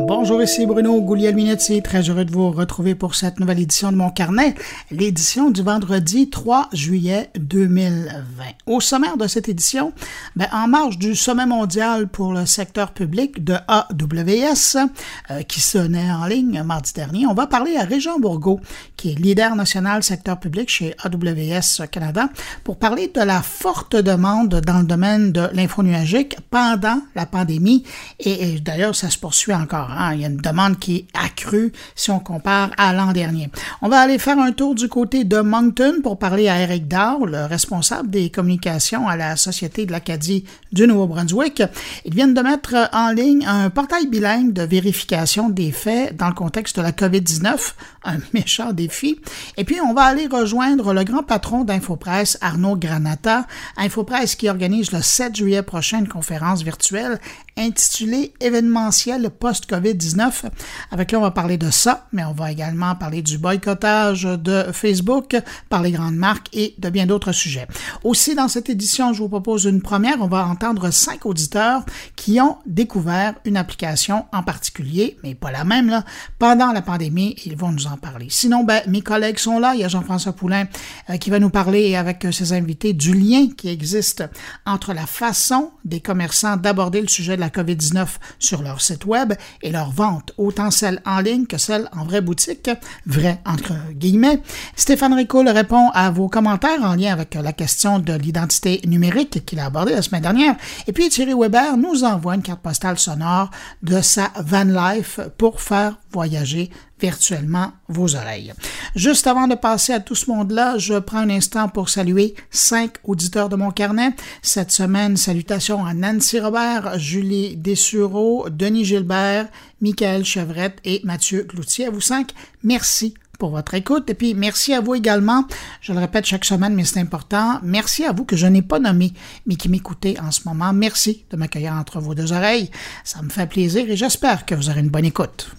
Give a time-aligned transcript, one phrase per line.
[0.00, 1.80] Bonjour, ici Bruno Guglielminetti.
[1.80, 4.54] Très heureux de vous retrouver pour cette nouvelle édition de mon carnet,
[4.90, 8.44] l'édition du vendredi 3 juillet 2020.
[8.66, 9.94] Au sommaire de cette édition,
[10.36, 14.86] ben, en marge du sommet mondial pour le secteur public de AWS,
[15.30, 18.60] euh, qui se naît en ligne mardi dernier, on va parler à Régent Bourgault,
[18.98, 22.28] qui est leader national secteur public chez AWS Canada,
[22.64, 27.82] pour parler de la forte demande dans le domaine de l'info nuagique pendant la pandémie.
[28.20, 30.14] Et d'ailleurs, ça se poursuit encore Hein.
[30.14, 33.50] Il y a une demande qui est accrue si on compare à l'an dernier.
[33.82, 37.26] On va aller faire un tour du côté de Moncton pour parler à Eric Dow,
[37.26, 41.62] le responsable des communications à la Société de l'Acadie du Nouveau-Brunswick.
[42.04, 46.34] Ils viennent de mettre en ligne un portail bilingue de vérification des faits dans le
[46.34, 47.74] contexte de la COVID-19,
[48.04, 49.20] un méchant défi.
[49.56, 53.46] Et puis, on va aller rejoindre le grand patron d'Infopresse, Arnaud Granata.
[53.76, 57.18] Infopresse qui organise le 7 juillet prochain une conférence virtuelle
[57.56, 60.44] intitulée Événementiel post-COVID-19.
[60.90, 64.66] Avec lui, on va parler de ça, mais on va également parler du boycottage de
[64.72, 65.36] Facebook
[65.68, 67.66] par les grandes marques et de bien d'autres sujets.
[68.04, 70.20] Aussi, dans cette édition, je vous propose une première.
[70.20, 75.64] On va entendre cinq auditeurs qui ont découvert une application en particulier, mais pas la
[75.64, 76.04] même, là,
[76.38, 77.36] pendant la pandémie.
[77.44, 78.26] Ils vont nous en parler.
[78.30, 79.74] Sinon, ben, mes collègues sont là.
[79.74, 80.66] Il y a Jean-François Poulain
[81.10, 84.24] euh, qui va nous parler avec ses invités du lien qui existe
[84.64, 88.06] entre la façon des commerçants d'aborder le sujet de la COVID-19
[88.38, 92.20] sur leur site web et leur vente, autant celle en ligne que celle en vraie
[92.20, 92.70] boutique,
[93.06, 94.40] vrai entre guillemets.
[94.74, 99.60] Stéphane Rico répond à vos commentaires en lien avec la question de l'identité numérique qu'il
[99.60, 100.56] a abordée la semaine dernière.
[100.86, 103.50] Et puis Thierry Weber nous envoie une carte postale sonore
[103.82, 108.52] de sa van life pour faire voyager virtuellement vos oreilles.
[108.94, 112.94] Juste avant de passer à tout ce monde-là, je prends un instant pour saluer cinq
[113.04, 114.14] auditeurs de mon carnet.
[114.42, 119.48] Cette semaine, salutations à Nancy Robert, Julie Dessureau, Denis Gilbert,
[119.80, 121.86] Michael Chevrette et Mathieu Cloutier.
[121.86, 122.30] À vous cinq,
[122.62, 124.08] merci pour votre écoute.
[124.10, 125.44] Et puis, merci à vous également.
[125.80, 127.60] Je le répète chaque semaine, mais c'est important.
[127.62, 129.12] Merci à vous que je n'ai pas nommé,
[129.46, 130.72] mais qui m'écoutez en ce moment.
[130.72, 132.70] Merci de m'accueillir entre vos deux oreilles.
[133.04, 135.50] Ça me fait plaisir et j'espère que vous aurez une bonne écoute.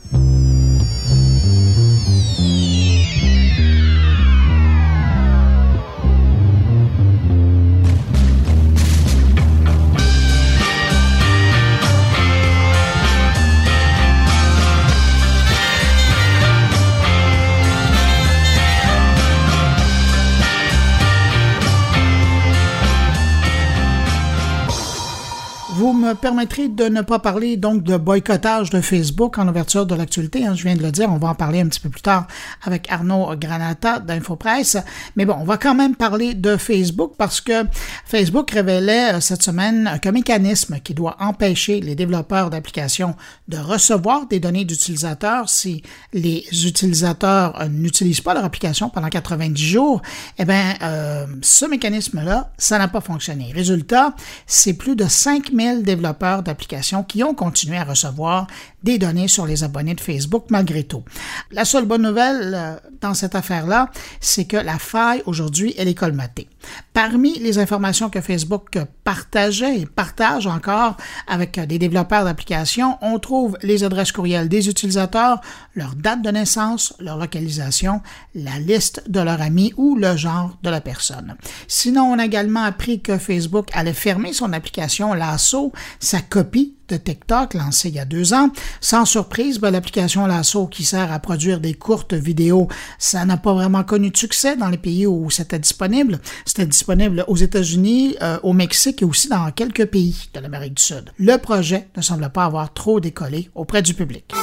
[26.08, 30.46] Me permettrez de ne pas parler donc de boycottage de Facebook en ouverture de l'actualité.
[30.46, 32.28] Hein, je viens de le dire, on va en parler un petit peu plus tard
[32.64, 34.78] avec Arnaud Granata d'InfoPresse.
[35.16, 37.66] Mais bon, on va quand même parler de Facebook parce que
[38.06, 43.16] Facebook révélait euh, cette semaine qu'un mécanisme qui doit empêcher les développeurs d'applications
[43.50, 49.62] de recevoir des données d'utilisateurs si les utilisateurs euh, n'utilisent pas leur application pendant 90
[49.62, 50.02] jours,
[50.38, 53.52] eh bien, euh, ce mécanisme-là, ça n'a pas fonctionné.
[53.54, 58.48] Résultat, c'est plus de 5000 développeurs d'applications qui ont continué à recevoir
[58.84, 61.04] des données sur les abonnés de Facebook malgré tout.
[61.52, 65.94] La seule bonne nouvelle euh, dans cette affaire-là, c'est que la faille aujourd'hui, elle est
[65.94, 66.48] colmatée.
[66.94, 70.98] Parmi les informations que Facebook partageait et partage encore
[71.28, 75.42] avec des développeurs d'applications, on trouve les adresses courriels des utilisateurs,
[75.76, 78.02] leur date de naissance, leur localisation,
[78.36, 81.36] la liste de leurs amis ou le genre de la personne.
[81.68, 86.98] Sinon, on a également appris que Facebook allait fermer son application Lasso, sa copie de
[86.98, 88.50] TikTok lancé il y a deux ans.
[88.82, 92.68] Sans surprise, ben, l'application Lasso qui sert à produire des courtes vidéos,
[92.98, 96.20] ça n'a pas vraiment connu de succès dans les pays où c'était disponible.
[96.46, 100.84] C'était disponible aux États-Unis, euh, au Mexique et aussi dans quelques pays de l'Amérique du
[100.84, 101.12] Sud.
[101.18, 104.34] Le projet ne semble pas avoir trop décollé auprès du public.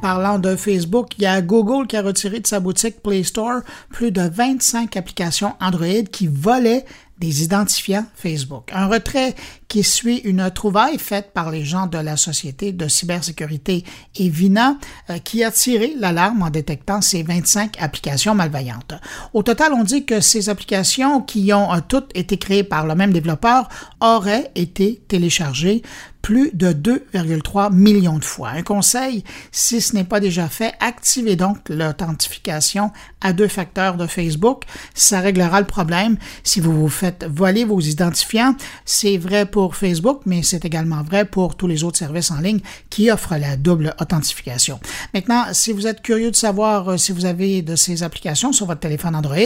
[0.00, 3.60] Parlant de Facebook, il y a Google qui a retiré de sa boutique Play Store
[3.90, 6.84] plus de 25 applications Android qui volaient
[7.18, 8.70] des identifiants Facebook.
[8.74, 9.34] Un retrait
[9.68, 13.84] qui suit une trouvaille faite par les gens de la société de cybersécurité
[14.18, 14.76] Evina
[15.10, 18.94] euh, qui a tiré l'alarme en détectant ces 25 applications malveillantes.
[19.32, 22.94] Au total, on dit que ces applications qui ont euh, toutes été créées par le
[22.94, 23.68] même développeur
[24.00, 25.82] auraient été téléchargées
[26.26, 28.48] plus de 2,3 millions de fois.
[28.48, 32.90] Un conseil, si ce n'est pas déjà fait, activez donc l'authentification
[33.20, 34.64] à deux facteurs de Facebook.
[34.92, 38.56] Ça réglera le problème si vous vous faites voler vos identifiants.
[38.84, 42.58] C'est vrai pour Facebook, mais c'est également vrai pour tous les autres services en ligne
[42.90, 44.80] qui offrent la double authentification.
[45.14, 48.66] Maintenant, si vous êtes curieux de savoir euh, si vous avez de ces applications sur
[48.66, 49.36] votre téléphone Android,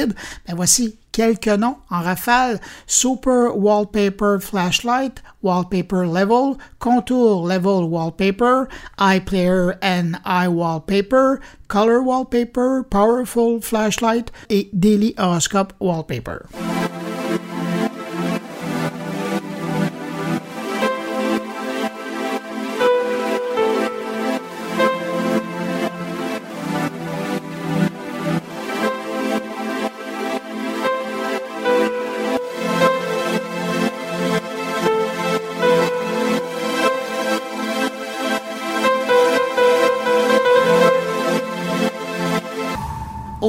[0.48, 2.60] ben voici quelques noms en rafale.
[2.86, 8.68] Super Wallpaper Flashlight, Wallpaper Level, Contour Level Wallpaper,
[8.98, 16.48] iPlayer and iWallpaper, Color Wallpaper, Powerful Flashlight et Daily Horoscope Wallpaper.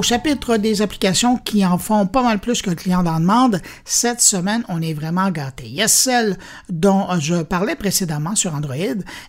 [0.01, 4.19] Au chapitre des applications qui en font pas mal plus le client en demande, cette
[4.19, 5.65] semaine, on est vraiment gâté.
[5.67, 6.39] Il y a celle
[6.69, 8.73] dont je parlais précédemment sur Android,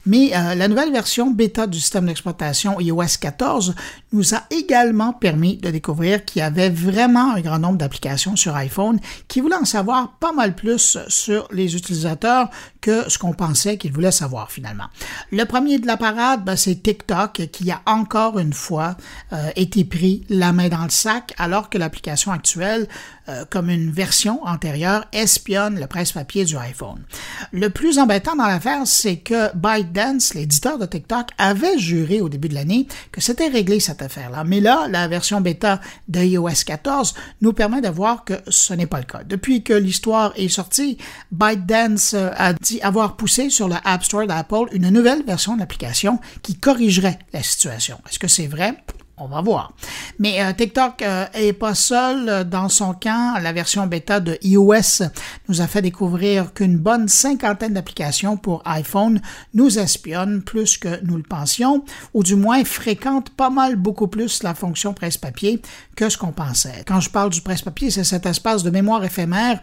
[0.07, 3.75] mais euh, la nouvelle version bêta du système d'exploitation iOS 14
[4.15, 8.57] nous a également permis de découvrir qu'il y avait vraiment un grand nombre d'applications sur
[8.57, 8.99] iPhone
[9.29, 12.49] qui voulaient en savoir pas mal plus sur les utilisateurs
[12.81, 14.87] que ce qu'on pensait qu'ils voulaient savoir finalement.
[15.31, 18.97] Le premier de la parade, ben, c'est TikTok qui a encore une fois
[19.35, 22.88] euh, été pris la main dans le sac alors que l'application actuelle
[23.29, 27.05] euh, comme une version antérieure, espionne le presse-papier du iPhone.
[27.53, 32.49] Le plus embêtant dans l'affaire, c'est que ByteDance, l'éditeur de TikTok, avait juré au début
[32.49, 34.43] de l'année que c'était réglé cette affaire-là.
[34.43, 38.87] Mais là, la version bêta de iOS 14 nous permet de voir que ce n'est
[38.87, 39.23] pas le cas.
[39.23, 40.99] Depuis que l'histoire est sortie,
[41.31, 45.61] ByteDance euh, a dit avoir poussé sur le App Store d'Apple une nouvelle version de
[45.61, 48.00] l'application qui corrigerait la situation.
[48.08, 48.75] Est-ce que c'est vrai?
[49.23, 49.73] On va voir.
[50.19, 53.39] Mais euh, TikTok euh, est pas seul euh, dans son camp.
[53.41, 55.05] La version bêta de iOS
[55.49, 59.21] nous a fait découvrir qu'une bonne cinquantaine d'applications pour iPhone
[59.55, 61.85] nous espionnent plus que nous le pensions,
[62.15, 65.63] ou du moins fréquentent pas mal beaucoup plus la fonction presse-papier
[65.95, 66.83] que ce qu'on pensait.
[66.85, 69.61] Quand je parle du presse-papier, c'est cet espace de mémoire éphémère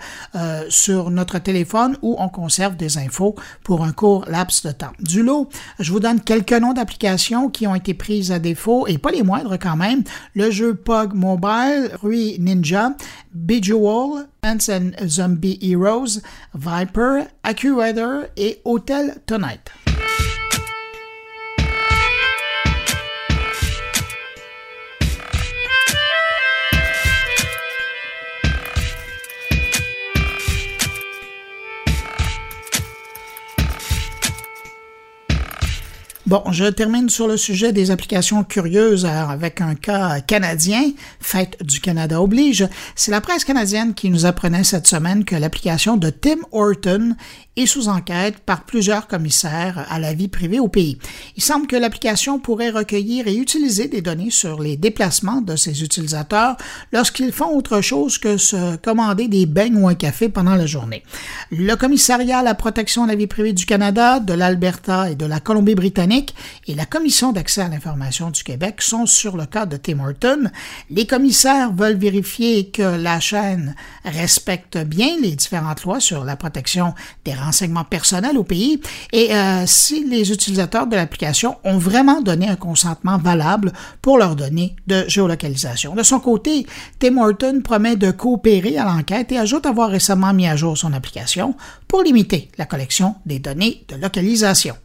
[0.69, 4.91] sur notre téléphone où on conserve des infos pour un court laps de temps.
[4.99, 8.97] Du lot, je vous donne quelques noms d'applications qui ont été prises à défaut et
[8.97, 10.03] pas les moindres quand même,
[10.35, 12.91] le jeu PUG Mobile, Rui Ninja,
[13.33, 16.21] Bejewel, Dance and Zombie Heroes,
[16.53, 19.71] Viper, AccuWeather et Hotel Tonight.
[36.29, 41.81] Bon, je termine sur le sujet des applications curieuses avec un cas canadien, Fête du
[41.81, 42.67] Canada oblige.
[42.93, 47.15] C'est la presse canadienne qui nous apprenait cette semaine que l'application de Tim Horton
[47.59, 50.97] est sous enquête par plusieurs commissaires à la vie privée au pays.
[51.35, 55.83] Il semble que l'application pourrait recueillir et utiliser des données sur les déplacements de ses
[55.83, 56.55] utilisateurs
[56.93, 61.03] lorsqu'ils font autre chose que se commander des beignes ou un café pendant la journée.
[61.51, 65.25] Le commissariat à la protection de la vie privée du Canada, de l'Alberta et de
[65.25, 66.35] la Colombie-Britannique
[66.67, 70.49] et la Commission d'accès à l'information du Québec sont sur le cas de Tim Horton.
[70.89, 76.93] Les commissaires veulent vérifier que la chaîne respecte bien les différentes lois sur la protection
[77.25, 77.48] des renseignements
[77.89, 78.81] personnels au pays
[79.11, 84.35] et euh, si les utilisateurs de l'application ont vraiment donné un consentement valable pour leurs
[84.35, 85.95] données de géolocalisation.
[85.95, 86.65] De son côté,
[86.99, 90.93] Tim Horton promet de coopérer à l'enquête et ajoute avoir récemment mis à jour son
[90.93, 91.55] application
[91.87, 94.75] pour limiter la collection des données de localisation.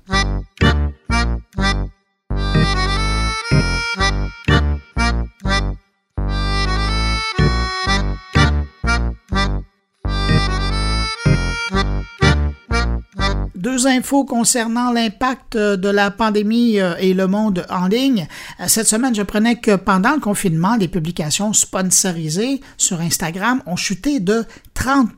[13.65, 18.29] Deux infos concernant l'impact euh, de la pandémie euh, et le monde en ligne.
[18.61, 23.77] Euh, cette semaine, je prenais que pendant le confinement, les publications sponsorisées sur Instagram ont
[23.77, 25.11] chuté de 30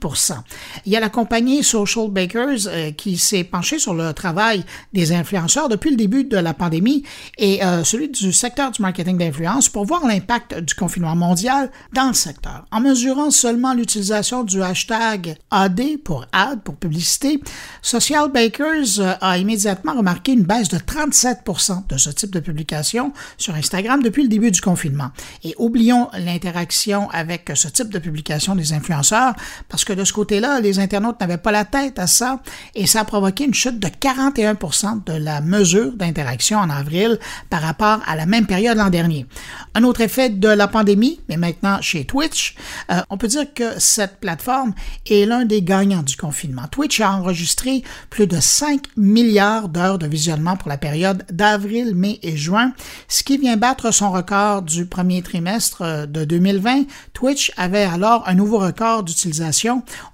[0.85, 5.69] Il y a la compagnie Social Bakers qui s'est penchée sur le travail des influenceurs
[5.69, 7.05] depuis le début de la pandémie
[7.39, 12.15] et celui du secteur du marketing d'influence pour voir l'impact du confinement mondial dans le
[12.15, 12.65] secteur.
[12.71, 17.41] En mesurant seulement l'utilisation du hashtag AD pour ad, pour publicité,
[17.83, 23.13] Social Bakers euh, a immédiatement remarqué une baisse de 37% de ce type de publication
[23.39, 25.11] sur Instagram depuis le début du confinement.
[25.45, 29.35] Et oublions l'interaction avec ce type de publication des influenceurs,
[29.69, 32.41] parce que de ce côté-là, les internautes n'avaient pas la tête à ça
[32.75, 37.19] et ça a provoqué une chute de 41% de la mesure d'interaction en avril
[37.51, 39.27] par rapport à la même période l'an dernier.
[39.75, 42.55] Un autre effet de la pandémie, mais maintenant chez Twitch,
[42.91, 44.75] euh, on peut dire que cette plateforme
[45.09, 46.67] est l'un des gagnants du confinement.
[46.71, 52.19] Twitch a enregistré plus de 5 milliards d'heures de visionnement pour la période d'avril, mai
[52.23, 52.73] et juin,
[53.09, 56.85] ce qui vient battre son record du premier trimestre euh, de 2020.
[57.13, 59.36] Twitch avait alors un nouveau record d'utilisation.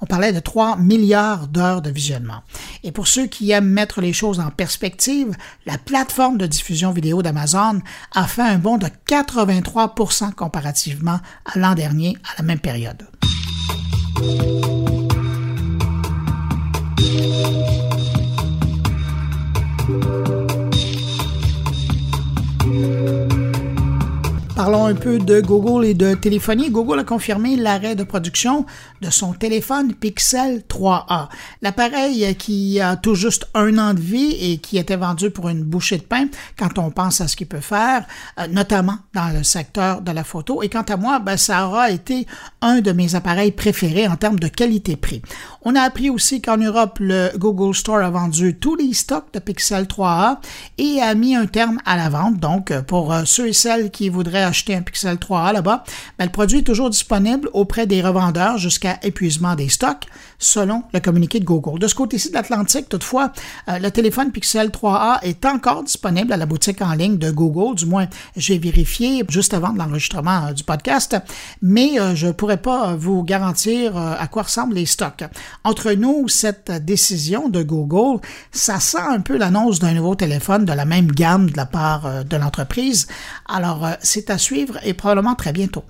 [0.00, 2.42] On parlait de 3 milliards d'heures de visionnement.
[2.84, 5.34] Et pour ceux qui aiment mettre les choses en perspective,
[5.66, 7.80] la plateforme de diffusion vidéo d'Amazon
[8.14, 13.06] a fait un bond de 83% comparativement à l'an dernier à la même période.
[24.54, 26.68] Parlons un peu de Google et de téléphonie.
[26.68, 28.66] Google a confirmé l'arrêt de production
[29.00, 31.28] de son téléphone Pixel 3A.
[31.62, 35.62] L'appareil qui a tout juste un an de vie et qui était vendu pour une
[35.62, 36.26] bouchée de pain
[36.58, 38.04] quand on pense à ce qu'il peut faire,
[38.38, 40.62] euh, notamment dans le secteur de la photo.
[40.62, 42.26] Et quant à moi, ben, ça aura été
[42.60, 45.22] un de mes appareils préférés en termes de qualité-prix.
[45.64, 49.38] On a appris aussi qu'en Europe, le Google Store a vendu tous les stocks de
[49.38, 50.38] Pixel 3A
[50.76, 52.40] et a mis un terme à la vente.
[52.40, 55.84] Donc, pour euh, ceux et celles qui voudraient acheter un Pixel 3A là-bas,
[56.18, 60.06] ben, le produit est toujours disponible auprès des revendeurs jusqu'à épuisement des stocks,
[60.40, 61.78] selon le communiqué de Google.
[61.78, 63.32] De ce côté-ci de l'Atlantique, toutefois,
[63.68, 67.76] euh, le téléphone Pixel 3A est encore disponible à la boutique en ligne de Google,
[67.76, 71.16] du moins j'ai vérifié juste avant l'enregistrement euh, du podcast,
[71.60, 75.22] mais je ne pourrais pas vous garantir à quoi ressemblent les stocks.
[75.64, 80.72] Entre nous, cette décision de Google, ça sent un peu l'annonce d'un nouveau téléphone de
[80.72, 83.06] la même gamme de la part de l'entreprise.
[83.48, 85.84] Alors, c'est à suivre et probablement très bientôt.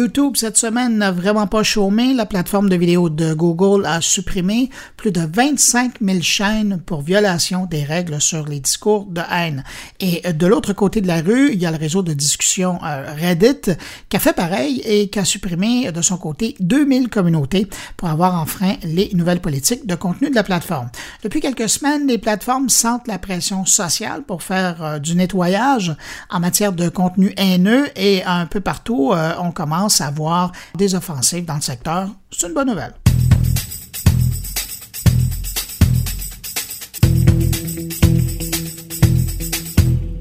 [0.00, 2.14] YouTube cette semaine n'a vraiment pas chômé.
[2.14, 7.66] La plateforme de vidéo de Google a supprimé plus de 25 000 chaînes pour violation
[7.66, 9.62] des règles sur les discours de haine.
[10.00, 13.12] Et de l'autre côté de la rue, il y a le réseau de discussion euh,
[13.14, 13.76] Reddit
[14.08, 18.40] qui a fait pareil et qui a supprimé de son côté 2000 communautés pour avoir
[18.40, 20.88] enfreint les nouvelles politiques de contenu de la plateforme.
[21.22, 25.94] Depuis quelques semaines, les plateformes sentent la pression sociale pour faire euh, du nettoyage
[26.30, 31.44] en matière de contenu haineux et un peu partout, euh, on commence avoir des offensives
[31.44, 32.94] dans le secteur, c'est une bonne nouvelle.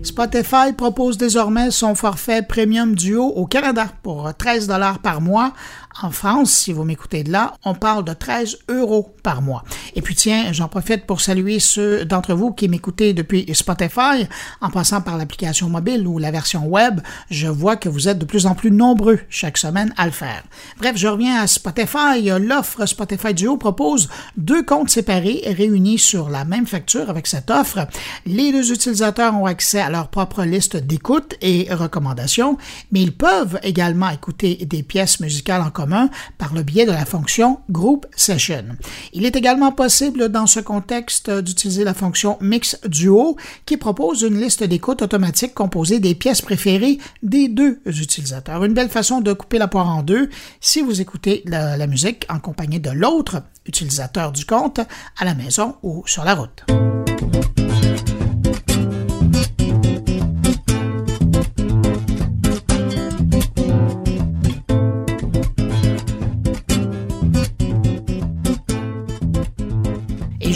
[0.03, 5.53] Spotify propose désormais son forfait Premium Duo au Canada pour 13 dollars par mois
[6.01, 9.63] en France, si vous m'écoutez de là, on parle de 13 euros par mois.
[9.95, 14.27] Et puis tiens, j'en profite pour saluer ceux d'entre vous qui m'écoutez depuis Spotify,
[14.61, 17.01] en passant par l'application mobile ou la version web.
[17.29, 20.43] Je vois que vous êtes de plus en plus nombreux chaque semaine à le faire.
[20.77, 22.29] Bref, je reviens à Spotify.
[22.39, 27.87] L'offre Spotify Duo propose deux comptes séparés réunis sur la même facture avec cette offre.
[28.25, 32.57] Les deux utilisateurs ont accès à leur propre liste d'écoute et recommandations,
[32.91, 35.88] mais ils peuvent également écouter des pièces musicales en commun
[36.37, 38.65] par le biais de la fonction Group Session.
[39.13, 44.39] Il est également possible dans ce contexte d'utiliser la fonction Mix Duo qui propose une
[44.39, 48.63] liste d'écoute automatique composée des pièces préférées des deux utilisateurs.
[48.63, 50.29] Une belle façon de couper la poire en deux
[50.59, 54.79] si vous écoutez la, la musique en compagnie de l'autre utilisateur du compte
[55.17, 56.65] à la maison ou sur la route.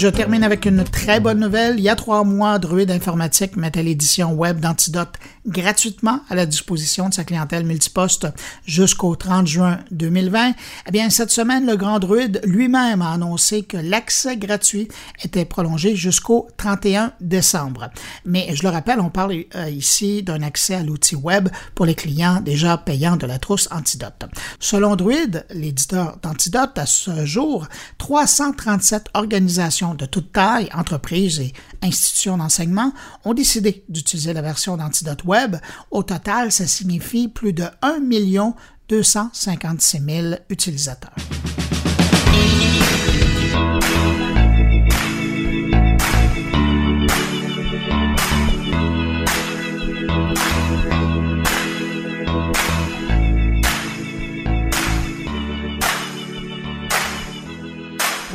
[0.04, 1.76] Je termine avec une très bonne nouvelle.
[1.78, 5.14] Il y a trois mois, Druid Informatique mettait l'édition web d'Antidote
[5.46, 8.28] gratuitement à la disposition de sa clientèle multiposte
[8.66, 10.56] jusqu'au 30 juin 2020.
[10.88, 14.90] Eh bien, cette semaine, le Grand Druide lui-même a annoncé que l'accès gratuit
[15.24, 17.90] était prolongé jusqu'au 31 décembre.
[18.26, 21.96] Mais je le rappelle, on parle euh, ici d'un accès à l'outil web pour les
[21.96, 24.26] clients déjà payants de la trousse Antidote.
[24.60, 27.68] Selon Druid, l'éditeur d'Antidote, à ce jour,
[28.00, 32.94] 337 organisations de toute taille, entreprises et institutions d'enseignement,
[33.26, 35.56] ont décidé d'utiliser la version d'Antidote Web.
[35.92, 38.00] Au total, ça signifie plus de 1
[38.90, 41.16] 256 000 utilisateurs.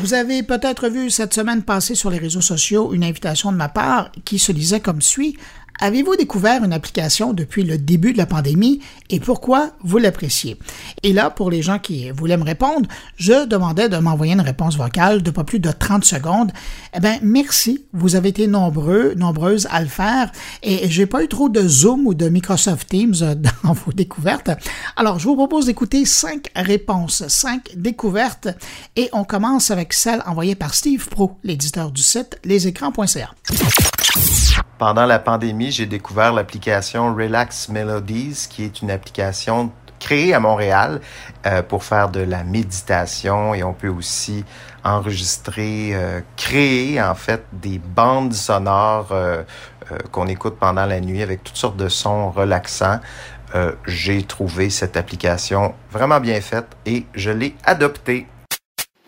[0.09, 3.69] Vous avez peut-être vu cette semaine passer sur les réseaux sociaux une invitation de ma
[3.69, 5.37] part qui se lisait comme suit.
[5.81, 8.81] Avez-vous découvert une application depuis le début de la pandémie
[9.11, 10.59] et pourquoi vous l'appréciez?
[11.05, 14.77] Et là, pour les gens qui voulaient me répondre, je demandais de m'envoyer une réponse
[14.77, 16.51] vocale de pas plus de 30 secondes.
[16.95, 17.85] Eh bien, merci.
[17.93, 20.33] Vous avez été nombreux, nombreuses à le faire
[20.65, 23.15] et j'ai pas eu trop de Zoom ou de Microsoft Teams
[23.65, 24.51] dans vos découvertes.
[24.97, 28.49] Alors, je vous propose d'écouter cinq réponses, cinq découvertes
[28.97, 33.31] et on commence avec celle envoyée par Steve Pro, l'éditeur du site lesécrans.ca.
[34.79, 41.01] Pendant la pandémie, j'ai découvert l'application Relax Melodies, qui est une application créée à Montréal
[41.47, 44.45] euh, pour faire de la méditation et on peut aussi
[44.85, 49.43] enregistrer, euh, créer en fait des bandes sonores euh,
[50.13, 53.01] qu'on écoute pendant la nuit avec toutes sortes de sons relaxants.
[53.87, 58.27] j'ai trouvé cette application vraiment bien faite et je l'ai adoptée.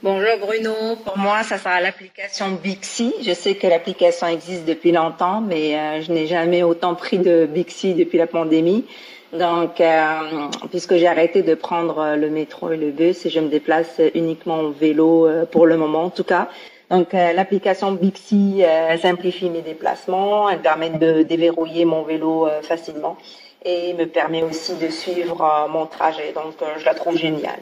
[0.03, 3.13] Bonjour Bruno, pour moi ça sera l'application Bixi.
[3.23, 7.45] Je sais que l'application existe depuis longtemps, mais euh, je n'ai jamais autant pris de
[7.45, 8.87] Bixi depuis la pandémie.
[9.35, 13.49] Donc, euh, puisque j'ai arrêté de prendre le métro et le bus, et je me
[13.49, 16.49] déplace uniquement au vélo euh, pour le moment en tout cas.
[16.89, 18.63] Donc, l'application Bixi
[19.01, 23.17] simplifie mes déplacements, elle permet de déverrouiller mon vélo facilement
[23.65, 26.33] et me permet aussi de suivre mon trajet.
[26.35, 27.61] Donc, je la trouve géniale.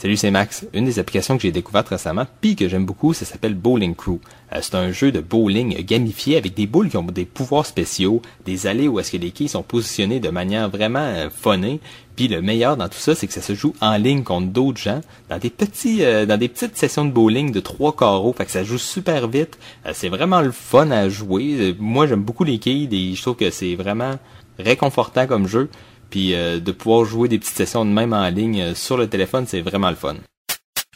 [0.00, 0.64] Salut, c'est Max.
[0.74, 4.20] Une des applications que j'ai découvertes récemment, puis que j'aime beaucoup, ça s'appelle Bowling Crew.
[4.52, 8.22] Euh, c'est un jeu de bowling gamifié avec des boules qui ont des pouvoirs spéciaux,
[8.46, 11.28] des allées où est-ce que les quilles sont positionnés de manière vraiment euh,
[12.14, 14.80] Puis le meilleur dans tout ça, c'est que ça se joue en ligne contre d'autres
[14.80, 15.00] gens
[15.30, 18.32] dans des petits, euh, dans des petites sessions de bowling de trois carreaux.
[18.32, 19.58] Fait que ça joue super vite.
[19.94, 21.74] C'est vraiment le fun à jouer.
[21.80, 24.12] moi, j'aime beaucoup les quilles et je trouve que c'est vraiment
[24.60, 25.68] réconfortant comme jeu.
[26.10, 29.08] Puis euh, de pouvoir jouer des petites sessions de même en ligne euh, sur le
[29.08, 30.16] téléphone, c'est vraiment le fun.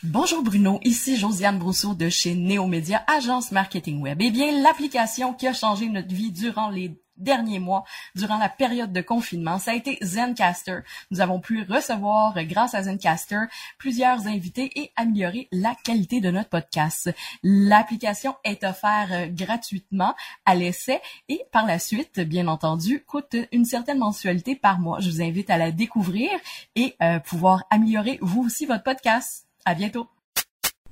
[0.04, 4.18] Bonjour Bruno, ici Josiane Brousseau de chez Neomédia, agence marketing web.
[4.20, 8.92] Eh bien, l'application qui a changé notre vie durant les derniers mois, durant la période
[8.92, 10.80] de confinement, ça a été Zencaster.
[11.10, 13.44] Nous avons pu recevoir, grâce à Zencaster,
[13.78, 17.10] plusieurs invités et améliorer la qualité de notre podcast.
[17.42, 20.14] L'application est offerte euh, gratuitement
[20.44, 25.00] à l'essai et par la suite, bien entendu, coûte une certaine mensualité par mois.
[25.00, 26.30] Je vous invite à la découvrir
[26.74, 29.46] et euh, pouvoir améliorer vous aussi votre podcast.
[29.64, 30.21] À bientôt.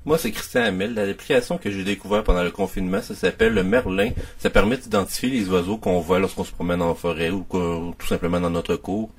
[0.07, 0.95] Moi, c'est Christian Hamel.
[0.95, 4.11] L'application que j'ai découvert pendant le confinement, ça s'appelle le Merlin.
[4.39, 7.45] Ça permet d'identifier les oiseaux qu'on voit lorsqu'on se promène en forêt ou,
[7.99, 9.11] tout simplement dans notre cours.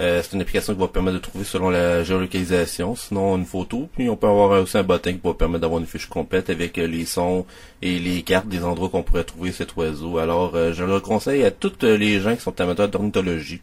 [0.00, 3.90] Euh, c'est une application qui va permettre de trouver selon la géolocalisation, sinon une photo.
[3.94, 6.78] Puis on peut avoir aussi un bottin qui va permettre d'avoir une fiche complète avec
[6.78, 7.44] euh, les sons
[7.82, 10.16] et les cartes des endroits qu'on pourrait trouver cet oiseau.
[10.16, 13.60] Alors, euh, je le conseille à toutes les gens qui sont amateurs d'ornithologie.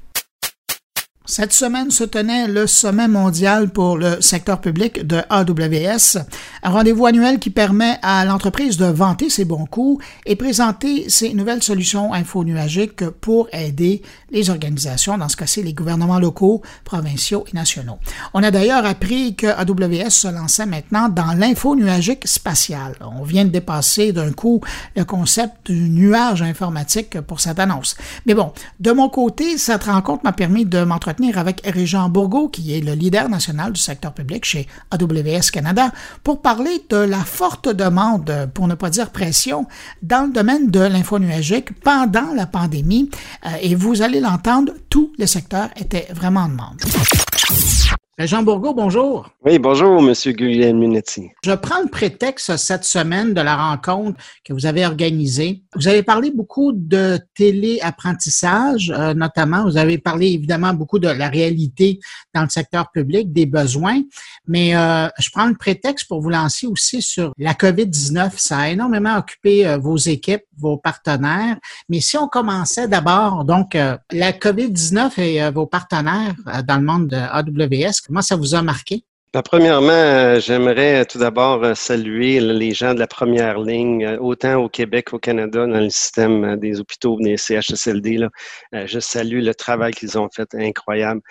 [1.29, 6.17] Cette semaine se tenait le sommet mondial pour le secteur public de AWS,
[6.63, 11.35] un rendez-vous annuel qui permet à l'entreprise de vanter ses bons coups et présenter ses
[11.35, 17.55] nouvelles solutions infonuagiques pour aider les organisations, dans ce cas-ci les gouvernements locaux, provinciaux et
[17.55, 17.99] nationaux.
[18.33, 22.95] On a d'ailleurs appris que AWS se lançait maintenant dans l'infonuagique spatial.
[23.01, 24.61] On vient de dépasser d'un coup
[24.95, 27.95] le concept du nuage informatique pour cette annonce.
[28.25, 32.75] Mais bon, de mon côté, cette rencontre m'a permis de m'entretenir avec Régent Bourgault, qui
[32.75, 35.91] est le leader national du secteur public chez AWS Canada,
[36.23, 39.67] pour parler de la forte demande, pour ne pas dire pression,
[40.01, 43.09] dans le domaine de l'info nuagique pendant la pandémie.
[43.45, 47.98] Euh, et vous allez l'entendre, tous les secteurs étaient vraiment en demande.
[48.25, 49.29] Jean Bourgault, bonjour.
[49.45, 51.29] Oui, bonjour, Monsieur Guglielminetti.
[51.41, 55.63] Je prends le prétexte cette semaine de la rencontre que vous avez organisée.
[55.73, 59.63] Vous avez parlé beaucoup de téléapprentissage, euh, notamment.
[59.63, 62.01] Vous avez parlé évidemment beaucoup de la réalité
[62.35, 64.01] dans le secteur public, des besoins,
[64.45, 68.31] mais euh, je prends le prétexte pour vous lancer aussi sur la COVID-19.
[68.35, 71.55] Ça a énormément occupé euh, vos équipes, vos partenaires.
[71.87, 76.35] Mais si on commençait d'abord, donc, la COVID-19 et vos partenaires
[76.67, 79.03] dans le monde de AWS, Comment ça vous a marqué?
[79.31, 84.17] Ben, premièrement, euh, j'aimerais tout d'abord euh, saluer les gens de la première ligne, euh,
[84.17, 88.27] autant au Québec qu'au Canada, dans le système des hôpitaux, des CHSLD.
[88.73, 91.21] Je salue le travail qu'ils ont fait incroyable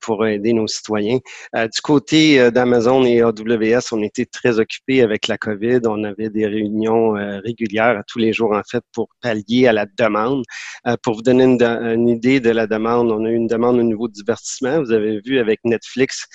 [0.00, 1.18] pour aider nos citoyens.
[1.54, 5.80] Du côté d'Amazon et AWS, on était très occupés avec la COVID.
[5.86, 7.12] On avait des réunions
[7.44, 10.44] régulières tous les jours, en fait, pour pallier à la demande.
[11.02, 13.82] Pour vous donner une, une idée de la demande, on a eu une demande au
[13.82, 14.80] niveau du divertissement.
[14.80, 16.26] Vous avez vu avec Netflix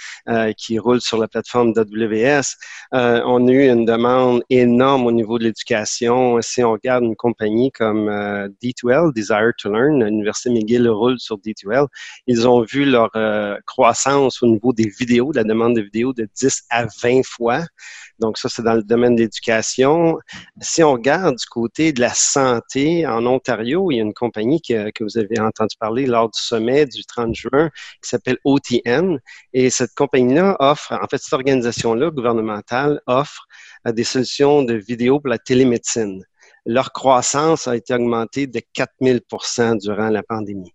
[0.57, 2.55] qui roule sur la plateforme d'AWS.
[2.93, 6.39] Euh, on a eu une demande énorme au niveau de l'éducation.
[6.41, 11.37] Si on regarde une compagnie comme euh, D2L, Desire to Learn, l'Université McGill roule sur
[11.37, 11.87] D2L,
[12.27, 16.13] ils ont vu leur euh, croissance au niveau des vidéos, de la demande de vidéos
[16.13, 17.61] de 10 à 20 fois.
[18.19, 20.17] Donc ça, c'est dans le domaine de l'éducation.
[20.61, 24.61] Si on regarde du côté de la santé, en Ontario, il y a une compagnie
[24.61, 27.69] que, que vous avez entendu parler lors du sommet du 30 juin
[28.01, 29.19] qui s'appelle OTN.
[29.53, 33.47] Et cette compagnie-là offre, en fait, cette organisation-là gouvernementale offre
[33.87, 36.23] euh, des solutions de vidéo pour la télémédecine.
[36.65, 40.74] Leur croissance a été augmentée de 4000% durant la pandémie.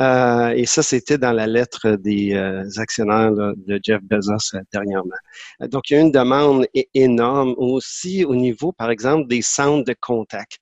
[0.00, 5.14] Euh, et ça, c'était dans la lettre des euh, actionnaires de Jeff Bezos euh, dernièrement.
[5.60, 9.94] donc, il y a une demande énorme aussi au niveau, par exemple, des centres de
[10.00, 10.58] contact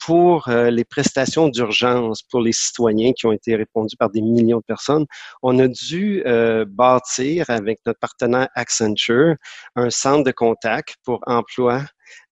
[0.00, 4.64] pour les prestations d'urgence pour les citoyens qui ont été répondues par des millions de
[4.64, 5.06] personnes.
[5.42, 6.24] On a dû
[6.66, 9.36] bâtir avec notre partenaire Accenture
[9.76, 11.82] un centre de contact pour emploi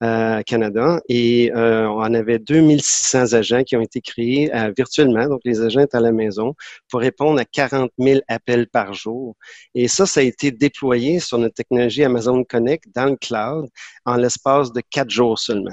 [0.00, 5.60] Canada et euh, on avait 2600 agents qui ont été créés euh, virtuellement, donc les
[5.60, 6.54] agents étaient à la maison,
[6.90, 9.36] pour répondre à 40 000 appels par jour.
[9.74, 13.68] Et ça, ça a été déployé sur notre technologie Amazon Connect dans le cloud
[14.04, 15.70] en l'espace de quatre jours seulement.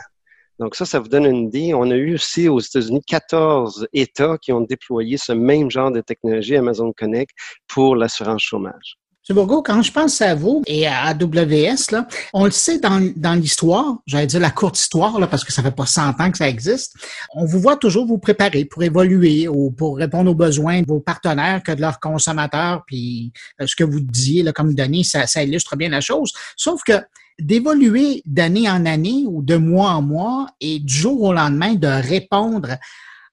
[0.60, 1.74] Donc ça, ça vous donne une idée.
[1.74, 6.02] On a eu aussi aux États-Unis 14 États qui ont déployé ce même genre de
[6.02, 7.32] technologie Amazon Connect
[7.68, 8.98] pour l'assurance chômage.
[9.30, 9.36] M.
[9.36, 13.36] Bourgo, quand je pense à vous et à AWS, là, on le sait dans, dans
[13.36, 16.40] l'histoire, j'allais dire la courte histoire, là, parce que ça fait pas 100 ans que
[16.40, 16.96] ça existe,
[17.36, 21.00] on vous voit toujours vous préparer pour évoluer ou pour répondre aux besoins de vos
[21.00, 23.32] partenaires que de leurs consommateurs, puis
[23.62, 26.34] euh, ce que vous disiez là, comme données, ça, ça illustre bien la chose.
[26.58, 26.94] Sauf que
[27.40, 31.88] d'évoluer d'année en année ou de mois en mois et du jour au lendemain de
[31.88, 32.72] répondre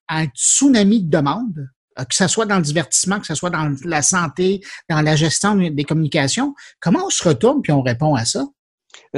[0.07, 1.69] à un tsunami de demandes,
[2.05, 5.55] que ce soit dans le divertissement, que ce soit dans la santé, dans la gestion
[5.57, 6.55] des communications.
[6.81, 8.45] Comment on se retourne puis on répond à ça?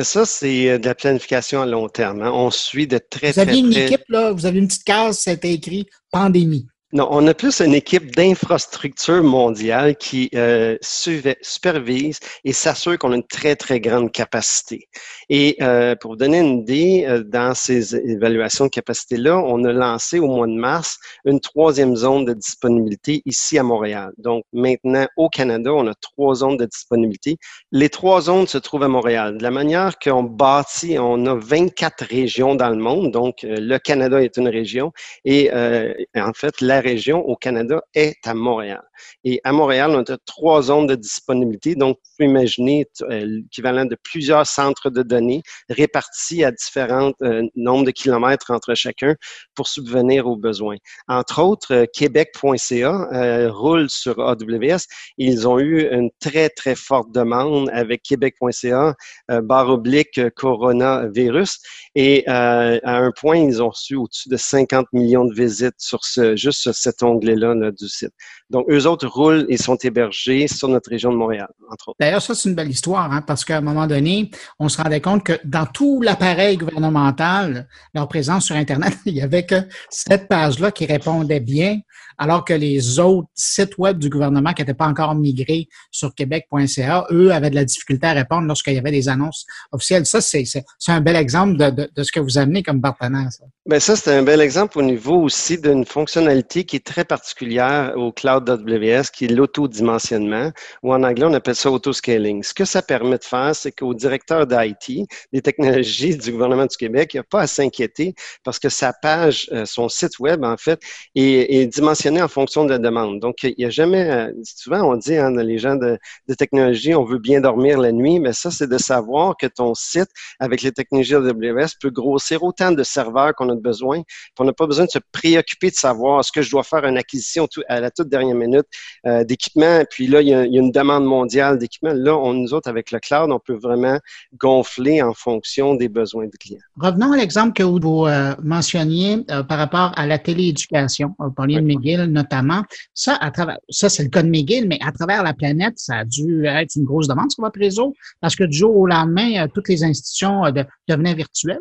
[0.02, 2.22] Ça, c'est euh, de la planification à long terme.
[2.22, 2.30] Hein.
[2.32, 5.52] On suit de très, vous avez une équipe, là, vous avez une petite case, c'était
[5.52, 6.68] écrit pandémie.
[6.92, 13.14] Non, on a plus une équipe d'infrastructure mondiale qui euh, supervise et s'assure qu'on a
[13.14, 14.88] une très, très grande capacité.
[15.28, 19.72] Et euh, pour vous donner une idée, euh, dans ces évaluations de capacité-là, on a
[19.72, 24.10] lancé au mois de mars une troisième zone de disponibilité ici à Montréal.
[24.18, 27.36] Donc maintenant, au Canada, on a trois zones de disponibilité.
[27.70, 29.38] Les trois zones se trouvent à Montréal.
[29.38, 33.12] De la manière qu'on bâtit, on a 24 régions dans le monde.
[33.12, 34.92] Donc, euh, le Canada est une région
[35.24, 38.82] et euh, en fait, région au Canada est à Montréal.
[39.24, 41.74] Et à Montréal, on a trois zones de disponibilité.
[41.74, 47.42] Donc, vous pouvez imaginer euh, l'équivalent de plusieurs centres de données répartis à différents euh,
[47.56, 49.14] nombres de kilomètres entre chacun
[49.54, 50.76] pour subvenir aux besoins.
[51.08, 54.86] Entre autres, euh, Québec.ca roule sur AWS.
[55.18, 58.94] Ils ont eu une très, très forte demande avec Québec.ca,
[59.42, 61.58] barre oblique coronavirus.
[61.94, 66.36] Et à un point, ils ont reçu au-dessus de 50 millions de visites sur ce,
[66.36, 68.12] juste cet onglet-là là, du site.
[68.50, 71.96] Donc, eux autres roulent et sont hébergés sur notre région de Montréal, entre autres.
[72.00, 75.00] D'ailleurs, ça, c'est une belle histoire, hein, parce qu'à un moment donné, on se rendait
[75.00, 80.28] compte que dans tout l'appareil gouvernemental, leur présence sur Internet, il n'y avait que cette
[80.28, 81.80] page-là qui répondait bien,
[82.20, 87.06] alors que les autres sites web du gouvernement qui n'étaient pas encore migrés sur québec.ca,
[87.10, 90.04] eux, avaient de la difficulté à répondre lorsqu'il y avait des annonces officielles.
[90.04, 90.44] Ça, c'est
[90.88, 93.32] un bel exemple de, de, de, ce que vous amenez comme partenaire.
[93.32, 97.04] Ça, Bien, ça c'est un bel exemple au niveau aussi d'une fonctionnalité qui est très
[97.04, 100.50] particulière au cloud AWS, qui est l'autodimensionnement,
[100.82, 102.42] ou en anglais, on appelle ça auto-scaling.
[102.42, 106.76] Ce que ça permet de faire, c'est qu'au directeur d'IT, des technologies du gouvernement du
[106.76, 110.42] Québec, il n'y a pas à s'inquiéter parce que sa page, euh, son site web,
[110.42, 110.80] en fait,
[111.14, 113.20] est, dimensionné en fonction de la demande.
[113.20, 116.94] Donc, il n'y a jamais, euh, souvent on dit, hein, les gens de, de, technologie,
[116.94, 120.62] on veut bien dormir la nuit, mais ça, c'est de savoir que ton site, avec
[120.62, 124.02] les technologies AWS, peut grossir autant de serveurs qu'on a besoin.
[124.38, 126.96] On n'a pas besoin de se préoccuper de savoir est-ce que je dois faire une
[126.96, 128.66] acquisition à la toute dernière minute
[129.06, 129.82] euh, d'équipement.
[129.90, 131.92] Puis là, il y, a, une demande mondiale d'équipement.
[131.92, 133.98] Là, on, nous autres, avec le cloud, on peut vraiment
[134.38, 136.60] gonfler en fonction des besoins du client.
[136.78, 141.14] Revenons à l'exemple que vous euh, mentionniez euh, par rapport à la télééducation.
[141.18, 142.62] Vous parliez de McGill notamment.
[142.94, 145.98] Ça, à travers, ça, c'est le cas de McGill, mais à travers la planète, ça
[145.98, 149.46] a dû être une grosse demande sur votre réseau parce que du jour au lendemain,
[149.54, 150.42] toutes les institutions
[150.88, 151.60] devenaient virtuelles.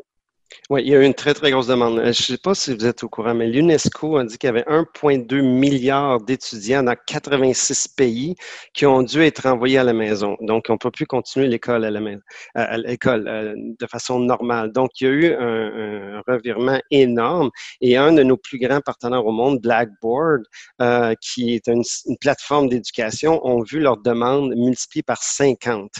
[0.70, 1.98] Oui, il y a eu une très, très grosse demande.
[2.00, 4.48] Euh, je ne sais pas si vous êtes au courant, mais l'UNESCO a dit qu'il
[4.48, 8.36] y avait 1,2 milliard d'étudiants dans 86 pays
[8.74, 10.38] qui ont dû être envoyés à la maison.
[10.42, 12.22] Donc, on ne peut plus continuer l'école à la maison,
[12.56, 14.72] à l'école euh, de façon normale.
[14.72, 17.50] Donc, il y a eu un, revirement énorme
[17.82, 20.44] et un de nos plus grands partenaires au monde, Blackboard,
[20.82, 21.84] euh, qui est une,
[22.22, 25.92] plateforme d'éducation, ont vu leur demande multipliée par 50.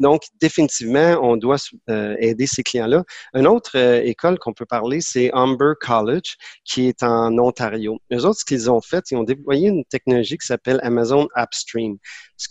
[0.00, 2.62] donc, définitivement, on doit aider ces
[3.34, 7.98] une autre euh, école qu'on peut parler, c'est Humber College, qui est en Ontario.
[8.10, 11.96] Les autres, ce qu'ils ont fait, ils ont déployé une technologie qui s'appelle Amazon AppStream.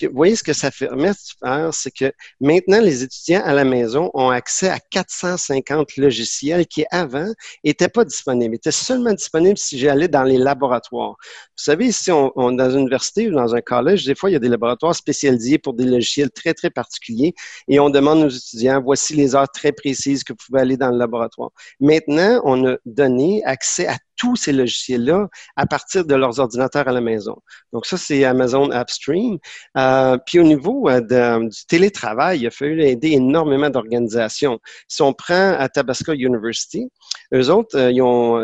[0.02, 3.64] Vous voyez, ce que ça permet de faire, c'est que maintenant, les étudiants à la
[3.64, 7.32] maison ont accès à 450 logiciels qui, avant,
[7.64, 11.16] n'étaient pas disponibles, étaient seulement disponibles si j'allais dans les laboratoires.
[11.20, 14.34] Vous savez, si on, on dans une université ou dans un collège, des fois, il
[14.34, 17.34] y a des laboratoires spécialisés pour des logiciels très, très particuliers
[17.68, 20.90] et on demande aux étudiants, voici les heures très précises que vous pouvez aller dans
[20.90, 21.52] le laboratoire.
[21.80, 26.92] Maintenant, on a donné accès à tous ces logiciels-là à partir de leurs ordinateurs à
[26.92, 27.36] la maison.
[27.72, 29.38] Donc ça, c'est Amazon AppStream.
[29.78, 34.60] Euh, puis au niveau euh, du télétravail, il a fallu aider énormément d'organisations.
[34.88, 36.90] Si on prend à Tabasco University,
[37.34, 37.92] eux autres, euh,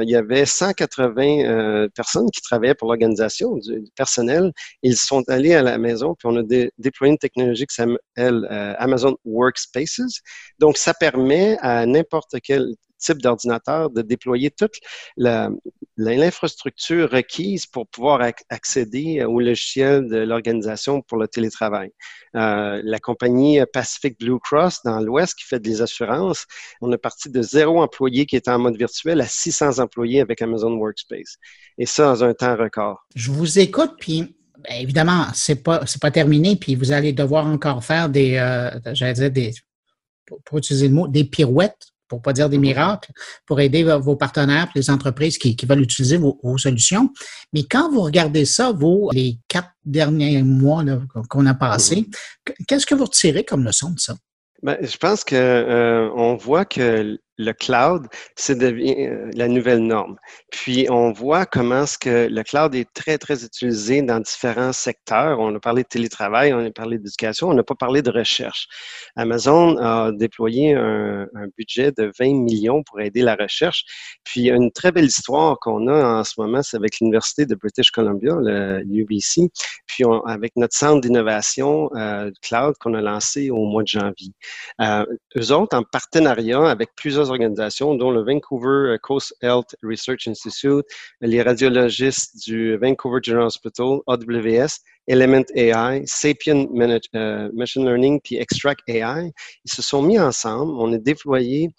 [0.04, 4.52] il y avait 180 personnes qui travaillaient pour l'organisation, du, personnel.
[4.84, 6.44] Ils sont allés à la maison, puis on a
[6.78, 10.22] déployé une technologie qui s'appelle Amazon Workspaces.
[10.60, 14.76] Donc, ça permet à n'importe quel type d'ordinateur, de déployer toute
[15.98, 21.92] l'infrastructure requise pour pouvoir accéder au logiciel de l'organisation pour le télétravail.
[22.36, 26.46] Euh, la compagnie Pacific Blue Cross dans l'Ouest qui fait des assurances,
[26.82, 30.42] on est parti de zéro employé qui était en mode virtuel à 600 employés avec
[30.42, 31.38] Amazon Workspace.
[31.78, 33.06] Et ça dans un temps record.
[33.16, 37.84] Je vous écoute, puis ben, évidemment, c'est pas pas terminé, puis vous allez devoir encore
[37.84, 39.54] faire des, euh, j'allais dire des,
[40.46, 43.12] pour utiliser le mot, des pirouettes pour pas dire des miracles,
[43.46, 47.10] pour aider vos partenaires, les entreprises qui, veulent utiliser vos, solutions.
[47.54, 50.84] Mais quand vous regardez ça, vos les quatre derniers mois
[51.30, 52.66] qu'on a passés, mm-hmm.
[52.68, 54.16] qu'est-ce que vous retirez comme leçon de ça?
[54.62, 60.18] Ben, je pense que euh, on voit que le cloud, c'est euh, la nouvelle norme.
[60.52, 65.40] Puis on voit comment ce que le cloud est très, très utilisé dans différents secteurs.
[65.40, 68.68] On a parlé de télétravail, on a parlé d'éducation, on n'a pas parlé de recherche.
[69.16, 73.86] Amazon a déployé un, budget de 20 millions pour aider la recherche.
[74.26, 77.92] Puis une très belle histoire qu'on a en ce moment, c'est avec l'Université de British
[77.92, 79.50] Columbia, le UBC,
[79.88, 84.34] puis avec notre centre d'innovation euh, cloud qu'on a lancé au mois de janvier.
[84.82, 85.06] Euh,
[85.38, 90.86] eux autres, en partenariat avec plusieurs organisations, dont le Vancouver Coast Health Research Institute,
[91.22, 96.68] les radiologistes du Vancouver General Hospital, AWS, Element AI, Sapient
[97.16, 99.32] euh, Machine Learning, puis Extract AI.
[99.66, 100.72] Ils se sont mis ensemble.
[100.78, 101.70] On a déployé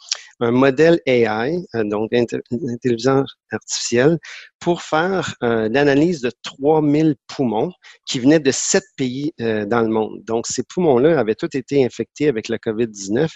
[0.40, 4.18] un modèle AI, euh, donc intelligence artificielle,
[4.58, 7.72] pour faire euh, l'analyse de 3000 poumons
[8.06, 10.22] qui venaient de sept pays euh, dans le monde.
[10.24, 13.28] Donc, ces poumons-là avaient tous été infectés avec la COVID-19.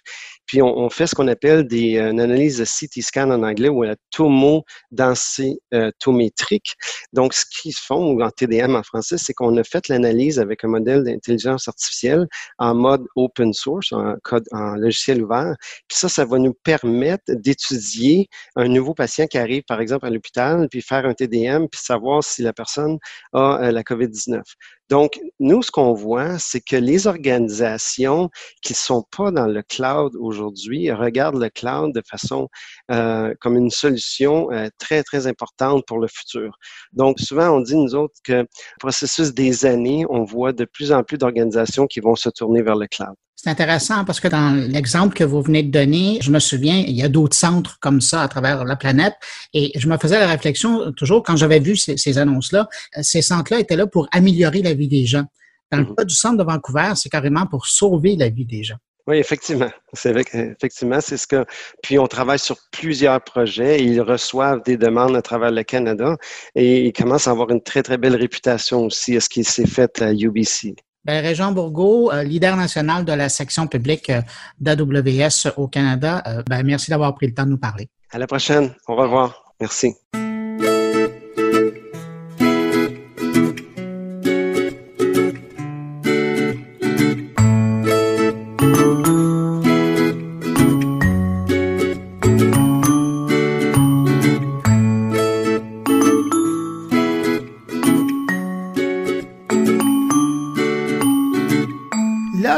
[0.47, 3.83] Puis, on, fait ce qu'on appelle des, une analyse de CT scan en anglais ou
[3.83, 6.75] la tomodensitométrique.
[7.13, 10.69] Donc, ce qu'ils font, en TDM en français, c'est qu'on a fait l'analyse avec un
[10.69, 12.27] modèle d'intelligence artificielle
[12.59, 15.55] en mode open source, en code, en logiciel ouvert.
[15.89, 20.11] Puis ça, ça va nous permettre d'étudier un nouveau patient qui arrive, par exemple, à
[20.11, 22.99] l'hôpital, puis faire un TDM, puis savoir si la personne
[23.33, 24.43] a euh, la COVID-19.
[24.91, 28.29] Donc, nous, ce qu'on voit, c'est que les organisations
[28.63, 32.49] qui ne sont pas dans le cloud aujourd'hui regardent le cloud de façon
[32.91, 36.57] euh, comme une solution euh, très, très importante pour le futur.
[36.93, 38.47] Donc, souvent, on dit, nous autres, que
[38.79, 42.77] processus des années, on voit de plus en plus d'organisations qui vont se tourner vers
[42.77, 43.15] le cloud.
[43.37, 46.93] C'est intéressant parce que dans l'exemple que vous venez de donner, je me souviens, il
[46.97, 49.15] y a d'autres centres comme ça à travers la planète
[49.53, 53.61] et je me faisais la réflexion toujours quand j'avais vu ces, annonces-là, euh, ces centres-là
[53.61, 55.25] étaient là pour améliorer la vie des gens.
[55.71, 55.95] Dans le mhm.
[55.97, 58.77] cas du centre de Vancouver, c'est carrément pour sauver la vie des gens.
[59.07, 59.71] Oui, effectivement.
[59.93, 61.45] C'est effectivement, c'est ce que.
[61.83, 66.17] Puis on travaille sur plusieurs projets et ils reçoivent des demandes à travers le Canada
[66.55, 69.67] et ils commencent à avoir une très, très belle réputation aussi à ce qui s'est
[69.67, 70.75] fait à UBC.
[71.05, 74.23] Ben, Régent Bourgault, euh, leader national de la section publique euh,
[74.59, 77.89] d'AWS au Canada, euh, ben, merci d'avoir pris le temps de nous parler.
[78.11, 78.75] À la prochaine.
[78.89, 79.55] Au revoir.
[79.61, 79.95] Merci.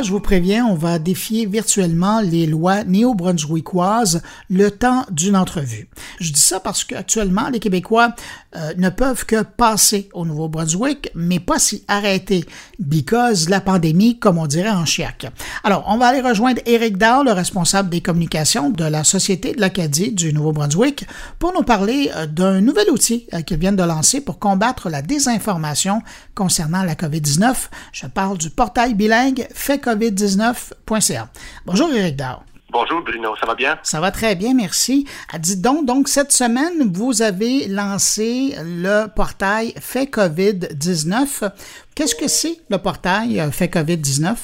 [0.03, 5.89] Je vous préviens, on va défier virtuellement les lois néo-brunswickoises le temps d'une entrevue.
[6.21, 8.15] Je dis ça parce qu'actuellement, les Québécois
[8.57, 12.45] euh, ne peuvent que passer au Nouveau-Brunswick, mais pas s'y arrêter,
[12.79, 15.27] because la pandémie, comme on dirait en chiac.
[15.63, 19.61] Alors, on va aller rejoindre Éric Dahl, le responsable des communications de la Société de
[19.61, 21.07] l'Acadie du Nouveau-Brunswick,
[21.39, 25.03] pour nous parler euh, d'un nouvel outil euh, qu'ils viennent de lancer pour combattre la
[25.03, 26.03] désinformation
[26.35, 27.55] concernant la COVID-19.
[27.93, 29.47] Je parle du portail bilingue
[29.87, 31.29] faitcovid19.ca.
[31.65, 32.39] Bonjour Éric Dahl.
[32.71, 33.79] Bonjour Bruno, ça va bien?
[33.83, 35.07] Ça va très bien, merci.
[35.39, 41.51] Dites donc, donc cette semaine, vous avez lancé le portail Fait COVID-19.
[41.95, 44.35] Qu'est-ce que c'est le portail euh, Fait COVID-19?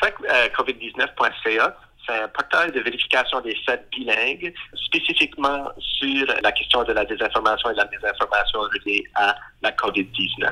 [0.00, 4.52] Fait euh, COVID-19.ca, c'est un portail de vérification des faits bilingues,
[4.86, 10.50] spécifiquement sur la question de la désinformation et de la désinformation reliée à la COVID-19.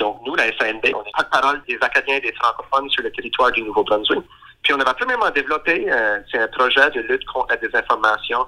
[0.00, 3.52] Donc, nous, la SNB, on est porte-parole des Acadiens et des francophones sur le territoire
[3.52, 4.24] du Nouveau-Brunswick.
[4.62, 8.46] Puis on avait premièrement développé euh, c'est un projet de lutte contre la désinformation,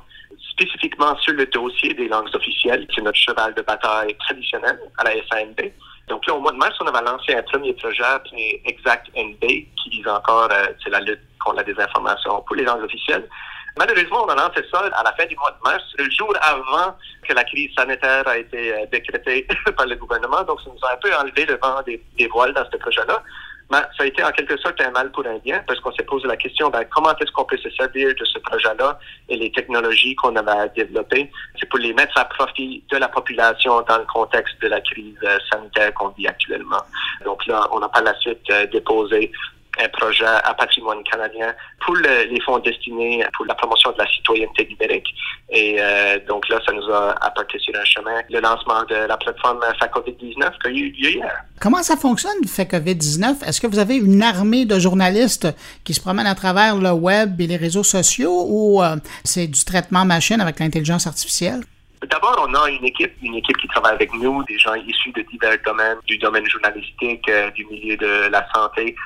[0.53, 5.05] spécifiquement sur le dossier des langues officielles, qui est notre cheval de bataille traditionnel à
[5.05, 5.73] la SANB.
[6.09, 9.41] Donc là, au mois de mars, on avait lancé un premier projet appelé Exact NB,
[9.41, 13.29] qui vise encore euh, c'est la lutte contre la désinformation pour les langues officielles.
[13.76, 16.94] Malheureusement, on a lancé ça à la fin du mois de mars, le jour avant
[17.26, 20.42] que la crise sanitaire a été euh, décrétée par le gouvernement.
[20.42, 23.22] Donc, ça nous a un peu enlevé le vent des, voiles dans ce projet-là.
[23.70, 26.02] Mais ça a été en quelque sorte un mal pour un bien parce qu'on s'est
[26.02, 28.98] posé la question ben, comment est-ce qu'on peut se servir de ce projet-là
[29.30, 31.30] et les technologies qu'on avait développées.
[31.58, 35.16] C'est pour les mettre à profit de la population dans le contexte de la crise
[35.22, 36.82] euh, sanitaire qu'on vit actuellement.
[37.24, 39.32] Donc là, on a par la suite euh, déposé
[39.80, 41.54] un projet à patrimoine canadien
[41.85, 45.08] pour les fonds destinés pour la promotion de la citoyenneté numérique.
[45.50, 49.16] Et euh, donc là, ça nous a apporté sur un chemin le lancement de la
[49.16, 51.44] plateforme FACOVID-19 qu'il y a eu hier.
[51.61, 53.46] Comment ça fonctionne, FACOVID-19?
[53.46, 55.48] Est-ce que vous avez une armée de journalistes
[55.85, 59.64] qui se promènent à travers le web et les réseaux sociaux ou euh, c'est du
[59.64, 61.62] traitement machine avec l'intelligence artificielle?
[62.11, 65.22] D'abord, on a une équipe, une équipe qui travaille avec nous, des gens issus de
[65.30, 68.96] divers domaines, du domaine journalistique, euh, du milieu de la santé,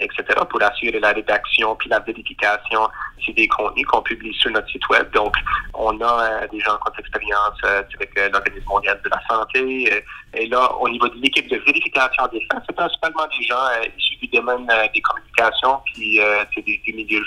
[0.00, 2.88] etc., pour assurer la rédaction puis la vérification
[3.28, 5.10] des contenus qu'on publie sur notre site web.
[5.12, 5.34] Donc,
[5.74, 10.04] on a euh, des gens qui ont expérience avec l'Organisme mondial de la santé.
[10.34, 13.66] et là, au niveau de l'équipe de vérification des faits, c'est principalement des gens
[13.98, 16.20] issus du domaine des communications puis
[16.54, 17.22] c'est des, du milieu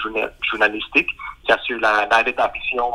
[0.50, 1.10] journalistique
[1.46, 2.92] qui assurent la, la rédaction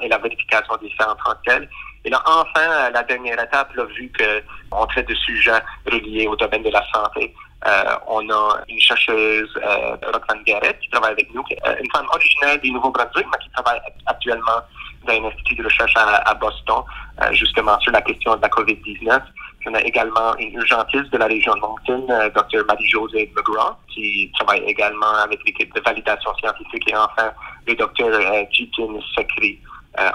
[0.00, 1.68] et la vérification des faits en tant que tel.
[2.08, 6.62] Et là, enfin, la dernière étape, là, vu qu'on traite de sujets reliés au domaine
[6.62, 7.34] de la santé,
[7.66, 12.06] euh, on a une chercheuse, euh, Roxane Garrett, qui travaille avec nous, euh, une femme
[12.10, 14.60] originaire du Nouveau-Brunswick, mais qui travaille actuellement
[15.06, 16.82] dans un institut de recherche à, Boston,
[17.20, 19.20] euh, justement sur la question de la COVID-19.
[19.66, 22.64] On a également une urgentiste de la région de Moncton, Dr.
[22.68, 26.90] Marie-Josée McGraw, qui travaille également avec l'équipe de validation scientifique.
[26.90, 27.30] Et enfin,
[27.66, 28.48] le Dr.
[28.50, 29.60] Jitin Sekri,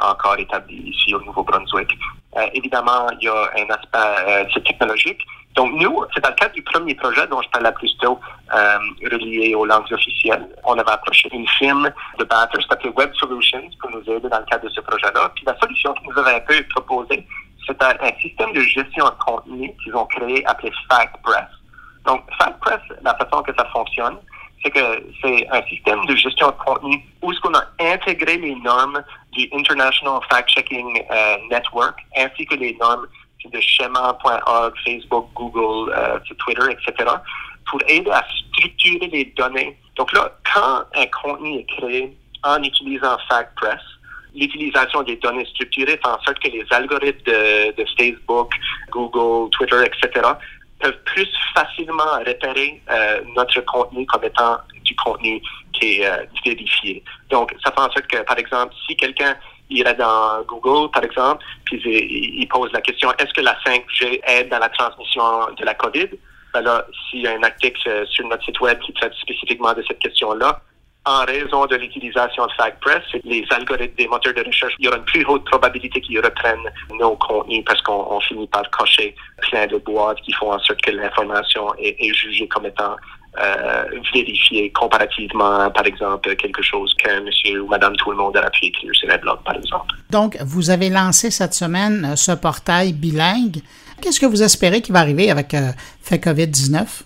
[0.01, 1.89] encore établi ici au Nouveau-Brunswick.
[2.37, 5.21] Euh, évidemment, il y a un aspect euh, technologique.
[5.55, 8.19] Donc, nous, c'est dans le cadre du premier projet dont je parlais plus tôt,
[8.51, 10.47] relié aux langues officielles.
[10.63, 14.45] On avait approché une firme de batters qui Web Solutions pour nous aider dans le
[14.45, 15.31] cadre de ce projet-là.
[15.35, 17.23] Puis la solution qu'ils nous avaient un peu proposée,
[17.67, 21.47] c'est un, système de gestion de contenu qu'ils ont créé appelé FactPress.
[22.05, 24.17] Donc, FactPress, la façon que ça fonctionne,
[24.63, 24.79] c'est que
[25.21, 29.49] c'est un système de gestion de contenu où est-ce qu'on a intégré les normes du
[29.53, 33.05] International Fact-Checking euh, Network ainsi que les normes
[33.51, 37.11] de Schema.org, Facebook, Google, euh, Twitter, etc.
[37.69, 38.23] pour aider à
[38.53, 39.77] structurer les données.
[39.97, 43.81] Donc là, quand un contenu est créé en utilisant FactPress,
[44.33, 48.53] l'utilisation des données structurées fait en sorte que les algorithmes de Facebook,
[48.91, 50.21] Google, Twitter, etc
[50.83, 55.41] peuvent plus facilement repérer euh, notre contenu comme étant du contenu
[55.71, 57.03] qui est euh, vérifié.
[57.29, 59.35] Donc, ça fait en sorte que, par exemple, si quelqu'un
[59.69, 64.49] irait dans Google, par exemple, puis il, pose la question, est-ce que la 5G aide
[64.49, 65.23] dans la transmission
[65.57, 66.09] de la COVID?
[66.53, 69.83] Ben là, s'il y a un article sur notre site web qui traite spécifiquement de
[69.87, 70.61] cette question-là,
[71.05, 74.97] en raison de l'utilisation de FactPress, les algorithmes des moteurs de recherche, il y aura
[74.97, 79.13] une plus haute probabilité qu'ils reprennent nos contenus parce qu'on finit par cocher
[79.49, 82.95] plein de boîtes qui font en sorte que l'information est, jugée comme étant
[83.41, 88.49] euh, vérifiée comparativement, par exemple, quelque chose qu'un monsieur ou madame tout le monde a
[88.51, 89.95] pu écrire sur un blog, par exemple.
[90.09, 93.57] Donc, vous avez lancé cette semaine euh, ce portail bilingue.
[94.01, 95.71] Qu'est-ce que vous espérez qui va arriver avec euh,
[96.09, 97.03] COVID-19?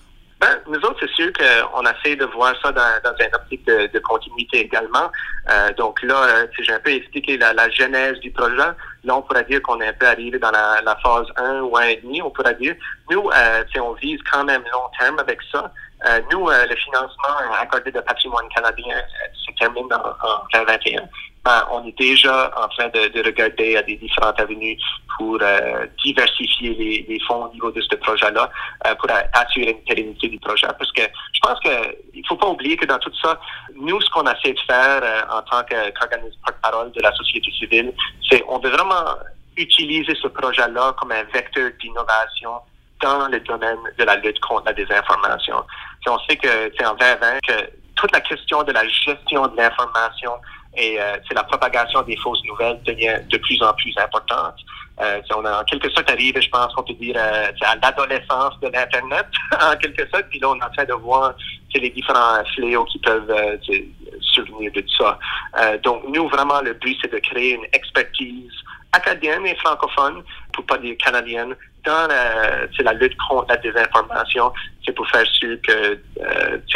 [0.99, 5.11] C'est sûr qu'on essaie de voir ça dans, dans un optique de, continuité également.
[5.49, 8.55] Euh, donc là, euh, j'ai un peu expliqué la, genèse du projet.
[8.55, 11.77] Là, on pourrait dire qu'on est un peu arrivé dans la, la phase 1 ou
[11.77, 12.75] 1,5, on pourrait dire.
[13.09, 15.71] Nous, euh, on vise quand même long terme avec ça.
[16.05, 21.01] Euh, nous, euh, le financement accordé de patrimoine canadien euh, se termine en, en 2021.
[21.47, 24.77] Ben, on est déjà en train de, de, regarder à des différentes avenues
[25.17, 25.39] pour
[26.03, 28.51] diversifier les, fonds au niveau de ce projet-là,
[28.99, 30.67] pour assurer une pérennité du projet.
[30.77, 33.39] Parce que je pense qu'il ne faut pas oublier que dans tout ça,
[33.75, 37.93] nous, ce qu'on essaie de faire en tant qu'organisme porte-parole de la société civile,
[38.29, 39.15] c'est on veut vraiment
[39.55, 42.55] utiliser ce projet-là comme un vecteur d'innovation
[43.01, 45.63] dans le domaine de la lutte contre la désinformation.
[46.07, 50.33] on sait que c'est en 2020 que toute la question de la gestion de l'information
[50.77, 54.55] et euh, c'est la propagation des fausses nouvelles devient de plus en plus importante.
[54.99, 58.59] Euh, on a en quelque sorte arrivé, je pense qu'on peut dire, euh, à l'adolescence
[58.61, 59.27] de l'Internet,
[59.61, 61.33] en quelque sorte, puis là, on est en train de voir
[61.75, 63.31] les différents fléaux qui peuvent
[64.21, 65.19] survenir de ça.
[65.59, 68.51] Euh, donc, nous, vraiment, le but, c'est de créer une expertise
[68.91, 70.23] acadienne et francophone,
[70.53, 71.55] pour pas dire canadienne,
[71.85, 74.51] dans la, lutte contre la désinformation,
[74.83, 75.99] c'est pour faire sûr que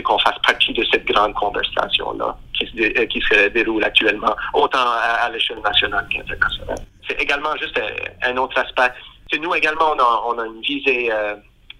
[0.03, 4.85] qu'on fasse partie de cette grande conversation-là qui se, euh, qui se déroule actuellement, autant
[4.85, 6.77] à, l'échelle nationale qu'internationale.
[7.07, 7.89] C'est également juste euh,
[8.23, 8.93] un autre aspect.
[9.39, 9.95] Nous également,
[10.27, 11.35] on a, une visée euh,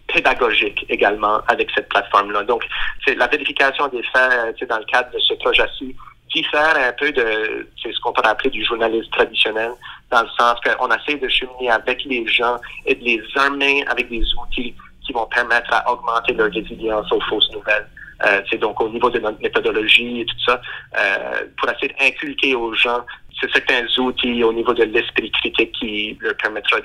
[0.07, 2.43] pédagogique également avec cette plateforme-là.
[2.43, 2.63] Donc,
[3.05, 5.95] c'est la vérification des faits, c'est dans le cadre de ce projet-ci,
[6.34, 9.71] diffère un peu de ce qu'on pourrait appeler du journalisme traditionnel,
[10.11, 14.09] dans le sens qu'on essaie de cheminer avec les gens et de les armer avec
[14.09, 14.73] des outils
[15.05, 17.88] qui vont permettre à augmenter leur résilience aux fausses nouvelles.
[18.26, 20.61] Euh, c'est donc au niveau de notre méthodologie et tout ça,
[20.97, 23.03] euh, pour essayer d'inculquer aux gens
[23.41, 26.78] c'est certains outils au niveau de l'esprit critique qui leur permettra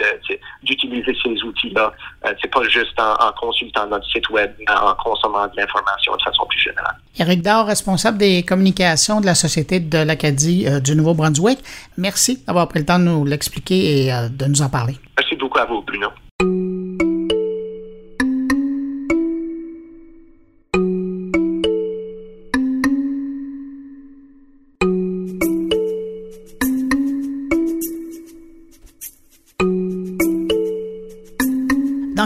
[0.62, 1.93] d'utiliser ces outils-là.
[2.24, 6.16] Euh, c'est pas juste en, en, consultant notre site web, mais en consommant de l'information
[6.16, 6.97] de façon plus générale.
[7.18, 11.59] Eric Dor, responsable des communications de la Société de l'Acadie euh, du Nouveau-Brunswick,
[11.99, 14.97] merci d'avoir pris le temps de nous l'expliquer et euh, de nous en parler.
[15.18, 16.09] Merci beaucoup à vous, Bruno.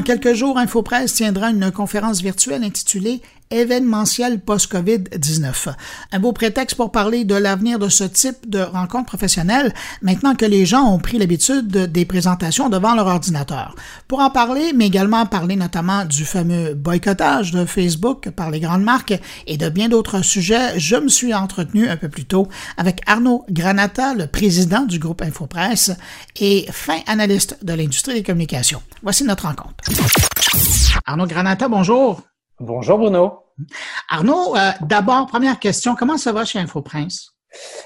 [0.01, 3.21] Dans quelques jours, InfoPresse tiendra une conférence virtuelle intitulée
[3.51, 5.75] événementiel post-COVID-19.
[6.13, 10.45] Un beau prétexte pour parler de l'avenir de ce type de rencontre professionnelle maintenant que
[10.45, 13.75] les gens ont pris l'habitude des présentations devant leur ordinateur.
[14.07, 18.85] Pour en parler, mais également parler notamment du fameux boycottage de Facebook par les grandes
[18.85, 23.01] marques et de bien d'autres sujets, je me suis entretenu un peu plus tôt avec
[23.07, 25.91] Arnaud Granata, le président du groupe InfoPresse
[26.37, 28.83] et fin analyste de l'industrie des communications.
[29.03, 29.75] Voici notre rencontre.
[31.07, 32.30] Arnaud Granata, bonjour.
[32.61, 33.39] Bonjour Bruno.
[34.11, 37.35] Arnaud, euh, d'abord, première question, comment ça va chez InfoPrince?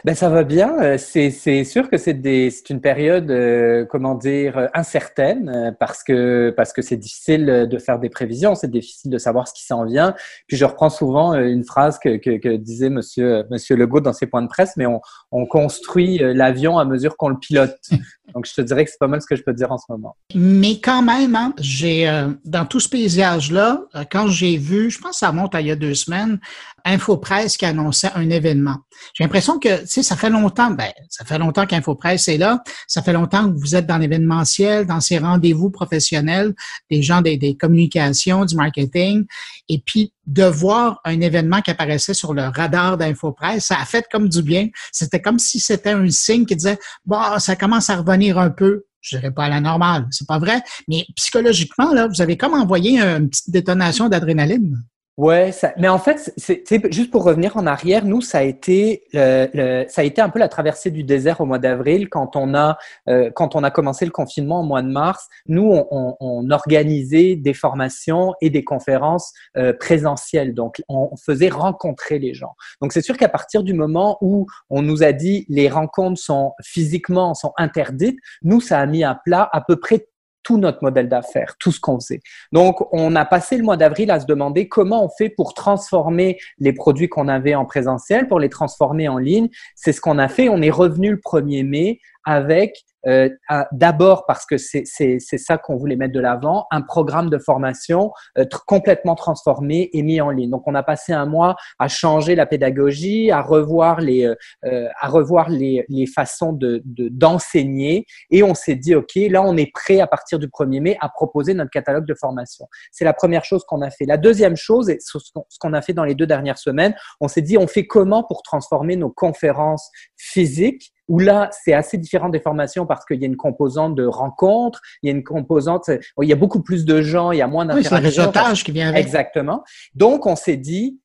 [0.04, 0.78] Ben ça va bien.
[0.82, 2.20] Euh, c'est sûr que c'est
[2.68, 7.98] une période, euh, comment dire, euh, incertaine parce que parce que c'est difficile de faire
[7.98, 10.14] des prévisions, c'est difficile de savoir ce qui s'en vient.
[10.48, 14.26] Puis je reprends souvent une phrase que, que, que, disait Monsieur Monsieur Legault dans ses
[14.26, 15.00] points de presse, mais on,
[15.36, 17.76] on construit l'avion à mesure qu'on le pilote.
[18.34, 19.78] Donc je te dirais que c'est pas mal ce que je peux te dire en
[19.78, 20.16] ce moment.
[20.34, 22.08] Mais quand même, hein, j'ai
[22.44, 25.70] dans tout ce paysage-là, quand j'ai vu, je pense que ça remonte à il y
[25.70, 26.38] a deux semaines,
[26.84, 28.76] InfoPresse qui annonçait un événement.
[29.14, 32.62] J'ai l'impression que, tu sais, ça fait longtemps, ben, ça fait longtemps qu'InfoPresse est là.
[32.86, 36.54] Ça fait longtemps que vous êtes dans l'événementiel, dans ces rendez-vous professionnels,
[36.90, 39.24] des gens des, des, communications, du marketing.
[39.68, 44.06] Et puis, de voir un événement qui apparaissait sur le radar d'InfoPresse, ça a fait
[44.10, 44.68] comme du bien.
[44.92, 48.84] C'était comme si c'était un signe qui disait, bon, ça commence à revenir un peu
[49.04, 52.54] je dirais pas à la normale, c'est pas vrai, mais psychologiquement, là, vous avez comme
[52.54, 54.82] envoyé une petite détonation d'adrénaline.
[55.16, 59.04] Ouais, ça, mais en fait, c'est juste pour revenir en arrière, nous, ça a été
[59.12, 62.52] le, ça a été un peu la traversée du désert au mois d'avril quand on
[62.52, 65.28] a euh, quand on a commencé le confinement au mois de mars.
[65.46, 72.18] Nous, on, on, organisait des formations et des conférences euh, présentielles, donc on faisait rencontrer
[72.18, 72.54] les gens.
[72.82, 76.54] Donc c'est sûr qu'à partir du moment où on nous a dit les rencontres sont
[76.60, 80.08] physiquement sont interdites, nous, ça a mis à plat à peu près
[80.44, 82.20] tout notre modèle d'affaires, tout ce qu'on faisait.
[82.52, 86.38] Donc, on a passé le mois d'avril à se demander comment on fait pour transformer
[86.58, 89.48] les produits qu'on avait en présentiel, pour les transformer en ligne.
[89.74, 90.48] C'est ce qu'on a fait.
[90.48, 93.28] On est revenu le 1er mai avec euh,
[93.72, 94.84] d'abord parce que c'est
[95.20, 100.20] ça qu'on voulait mettre de l'avant, un programme de formation euh, complètement transformé et mis
[100.20, 100.50] en ligne.
[100.50, 104.24] Donc on a passé un mois à changer la pédagogie, à revoir les,
[104.64, 109.56] euh, à revoir les, les façons de d'enseigner et on s'est dit ok là on
[109.56, 112.66] est prêt à partir du 1er mai à proposer notre catalogue de formation.
[112.90, 114.06] C'est la première chose qu'on a fait.
[114.06, 115.18] La deuxième chose et ce
[115.60, 118.42] qu'on a fait dans les deux dernières semaines, on s'est dit on fait comment pour
[118.42, 123.26] transformer nos conférences physiques où là, c'est assez différent des formations parce qu'il y a
[123.26, 125.90] une composante de rencontre, il y a une composante,
[126.22, 127.96] il y a beaucoup plus de gens, il y a moins d'interactions.
[127.96, 129.04] Oui, c'est le réseautage qui vient avec.
[129.04, 129.62] Exactement.
[129.94, 130.98] Donc, on s'est dit,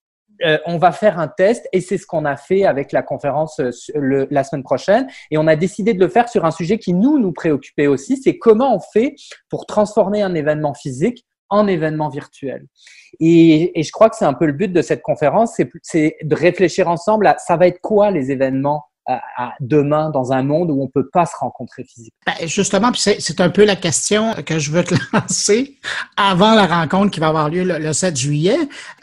[0.46, 3.60] euh, on va faire un test et c'est ce qu'on a fait avec la conférence
[3.60, 5.08] euh, le, la semaine prochaine.
[5.32, 8.16] Et on a décidé de le faire sur un sujet qui nous, nous préoccupait aussi,
[8.18, 9.16] c'est comment on fait
[9.50, 12.68] pour transformer un événement physique en événement virtuel.
[13.20, 16.36] Et, et je crois que c'est un peu le but de cette conférence, c'est de
[16.36, 20.82] réfléchir ensemble à ça va être quoi les événements à, demain dans un monde où
[20.82, 22.20] on peut pas se rencontrer physiquement?
[22.26, 25.78] Ben, justement, c'est un peu la question que je veux te lancer
[26.18, 28.58] avant la rencontre qui va avoir lieu le, 7 juillet.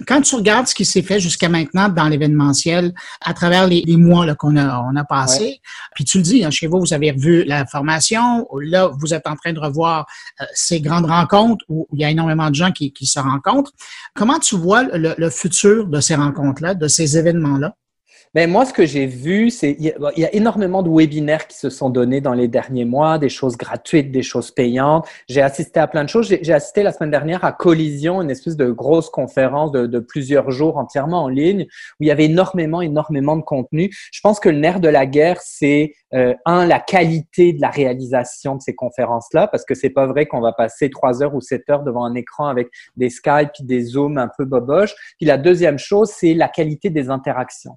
[0.06, 4.34] Quand tu regardes ce qui s'est fait jusqu'à maintenant dans l'événementiel à travers les, mois
[4.34, 5.60] qu'on a, on a passé,
[5.94, 9.26] puis tu le dis, hein, chez vous, vous avez revu la formation, là, vous êtes
[9.26, 10.06] en train de revoir
[10.40, 13.72] euh, ces grandes rencontres où il y a énormément de gens qui, qui se rencontrent.
[14.14, 17.74] Comment tu vois le, le futur de ces rencontres-là, de ces événements-là?
[18.34, 21.70] Mais moi, ce que j'ai vu, c'est il y, a énormément de webinaires qui se
[21.70, 25.06] sont donnés dans les derniers mois, des choses gratuites, des choses payantes.
[25.28, 26.28] J'ai assisté à plein de choses.
[26.28, 30.76] J'ai assisté la semaine dernière à Collision, une espèce de grosse conférence de, plusieurs jours
[30.76, 31.62] entièrement en ligne,
[31.98, 33.90] où il y avait énormément, énormément de contenu.
[34.12, 37.70] Je pense que le nerf de la guerre, c'est euh, un, la qualité de la
[37.70, 41.40] réalisation de ces conférences-là, parce que c'est pas vrai qu'on va passer trois heures ou
[41.40, 44.94] sept heures devant un écran avec des Skype puis des Zooms un peu boboches.
[45.16, 47.76] Puis la deuxième chose, c'est la qualité des interactions.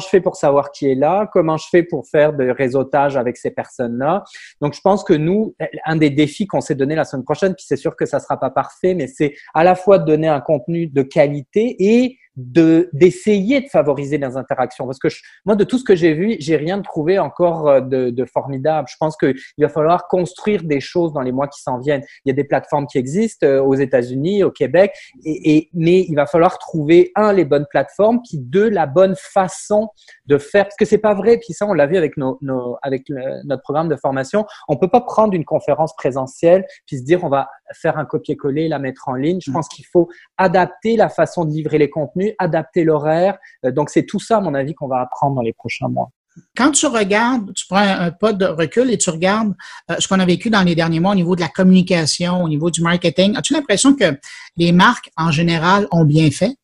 [0.00, 3.36] Je fais pour savoir qui est là Comment je fais pour faire de réseautage avec
[3.36, 4.24] ces personnes-là.
[4.60, 7.64] Donc, je pense que nous, un des défis qu'on s'est donné la semaine prochaine, puis
[7.66, 10.40] c'est sûr que ça sera pas parfait, mais c'est à la fois de donner un
[10.40, 14.86] contenu de qualité et de d'essayer de favoriser les interactions.
[14.86, 15.08] Parce que
[15.44, 18.88] moi de tout ce que j'ai vu j'ai rien trouvé encore euh, de, de formidable.
[18.90, 22.02] Je pense qu'il va falloir construire des choses dans les mois qui s'en viennent.
[22.24, 24.92] Il y a des plateformes qui existent euh, aux États-Unis au Québec.
[25.24, 29.14] Et, et, mais il va falloir trouver un les bonnes plateformes puis deux la bonne
[29.16, 29.88] façon
[30.26, 30.64] de faire.
[30.64, 31.38] Parce que c'est pas vrai.
[31.38, 33.04] Puis ça on l'a vu avec nos, nos avec
[33.44, 34.44] notre programme de formation.
[34.68, 38.68] On peut pas prendre une conférence présentielle puis se dire on va faire un copier-coller
[38.68, 39.54] la mettre en ligne je mm.
[39.54, 43.38] pense qu'il faut adapter la façon de livrer les contenus adapter l'horaire.
[43.64, 46.10] Euh, donc, c'est tout ça, à mon avis, qu'on va apprendre dans les prochains mois.
[46.56, 49.54] Quand tu regardes, tu prends un pas de recul et tu regardes
[49.90, 52.48] euh, ce qu'on a vécu dans les derniers mois au niveau de la communication, au
[52.48, 54.18] niveau du marketing, as-tu l'impression que
[54.56, 56.56] les marques en général ont bien fait?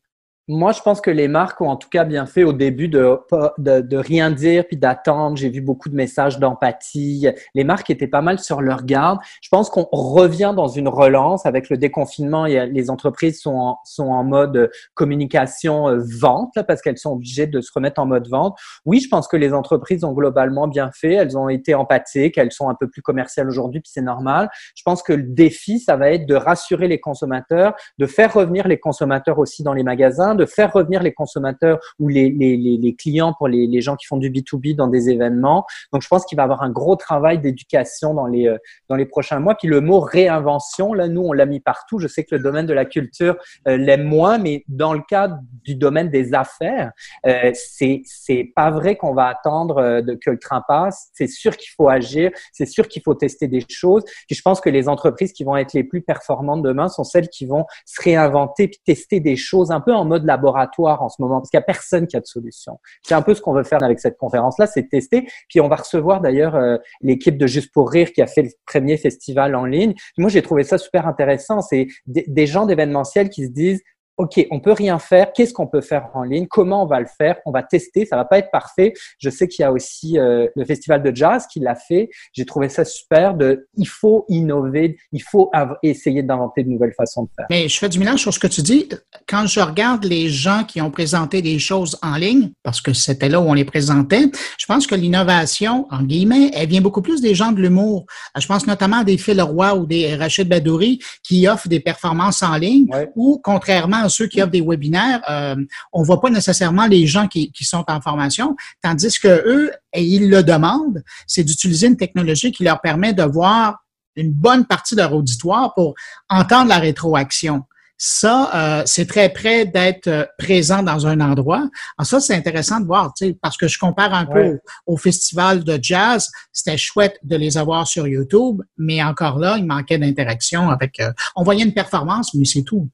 [0.53, 3.17] Moi, je pense que les marques ont en tout cas bien fait au début de,
[3.57, 5.37] de, de rien dire puis d'attendre.
[5.37, 7.29] J'ai vu beaucoup de messages d'empathie.
[7.55, 9.19] Les marques étaient pas mal sur leur garde.
[9.41, 13.79] Je pense qu'on revient dans une relance avec le déconfinement et les entreprises sont en,
[13.85, 18.27] sont en mode communication euh, vente parce qu'elles sont obligées de se remettre en mode
[18.27, 18.57] vente.
[18.83, 21.13] Oui, je pense que les entreprises ont globalement bien fait.
[21.13, 22.37] Elles ont été empathiques.
[22.37, 24.49] Elles sont un peu plus commerciales aujourd'hui puis c'est normal.
[24.75, 28.67] Je pense que le défi, ça va être de rassurer les consommateurs, de faire revenir
[28.67, 33.47] les consommateurs aussi dans les magasins, de faire revenir les consommateurs ou les, clients pour
[33.47, 35.65] les, gens qui font du B2B dans des événements.
[35.93, 38.57] Donc, je pense qu'il va y avoir un gros travail d'éducation dans les, euh,
[38.89, 39.55] dans les prochains mois.
[39.55, 41.99] Puis le mot réinvention, là, nous, on l'a mis partout.
[41.99, 43.37] Je sais que le domaine de la culture
[43.67, 46.91] euh, l'aime moins, mais dans le cadre du domaine des affaires,
[47.25, 51.09] euh, c'est pas vrai qu'on va attendre euh, que le train passe.
[51.13, 52.31] C'est sûr qu'il faut agir.
[52.51, 54.03] C'est sûr qu'il faut tester des choses.
[54.27, 57.29] Puis je pense que les entreprises qui vont être les plus performantes demain sont celles
[57.29, 61.21] qui vont se réinventer puis tester des choses un peu en mode laboratoire en ce
[61.21, 62.79] moment, parce qu'il n'y a personne qui a de solution.
[63.03, 65.27] C'est un peu ce qu'on veut faire avec cette conférence-là, c'est tester.
[65.49, 68.49] Puis on va recevoir d'ailleurs euh, l'équipe de Juste pour Rire qui a fait le
[68.65, 69.93] premier festival en ligne.
[70.17, 71.61] Moi, j'ai trouvé ça super intéressant.
[71.61, 73.81] C'est des gens d'événementiel qui se disent,
[74.21, 75.33] OK, on peut rien faire.
[75.33, 76.45] Qu'est-ce qu'on peut faire en ligne?
[76.45, 77.37] Comment on va le faire?
[77.47, 78.05] On va tester.
[78.05, 78.93] Ça va pas être parfait.
[79.17, 82.07] Je sais qu'il y a aussi euh, le festival de jazz qui l'a fait.
[82.31, 83.33] J'ai trouvé ça super.
[83.33, 84.95] De, il faut innover.
[85.11, 85.49] Il faut
[85.81, 87.47] essayer d'inventer de nouvelles façons de faire.
[87.49, 88.87] Mais je fais du mélange sur ce que tu dis.
[89.27, 93.27] Quand je regarde les gens qui ont présenté des choses en ligne, parce que c'était
[93.27, 94.25] là où on les présentait,
[94.59, 98.05] je pense que l'innovation, en guillemets, elle vient beaucoup plus des gens de l'humour.
[98.37, 102.43] Je pense notamment à des Phil Roy ou des Rachid Badouri qui offrent des performances
[102.43, 105.55] en ligne ou contrairement à ceux qui offrent des webinaires, euh,
[105.93, 110.03] on voit pas nécessairement les gens qui, qui, sont en formation, tandis que eux, et
[110.03, 113.79] ils le demandent, c'est d'utiliser une technologie qui leur permet de voir
[114.15, 115.95] une bonne partie de leur auditoire pour
[116.29, 117.63] entendre la rétroaction.
[118.03, 121.69] Ça, euh, c'est très près d'être euh, présent dans un endroit.
[121.99, 125.77] Alors ça, c'est intéressant de voir, parce que je compare un peu au, festival de
[125.79, 126.27] jazz.
[126.51, 130.99] C'était chouette de les avoir sur YouTube, mais encore là, il manquait d'interaction avec.
[130.99, 132.89] Euh, on voyait une performance, mais c'est tout.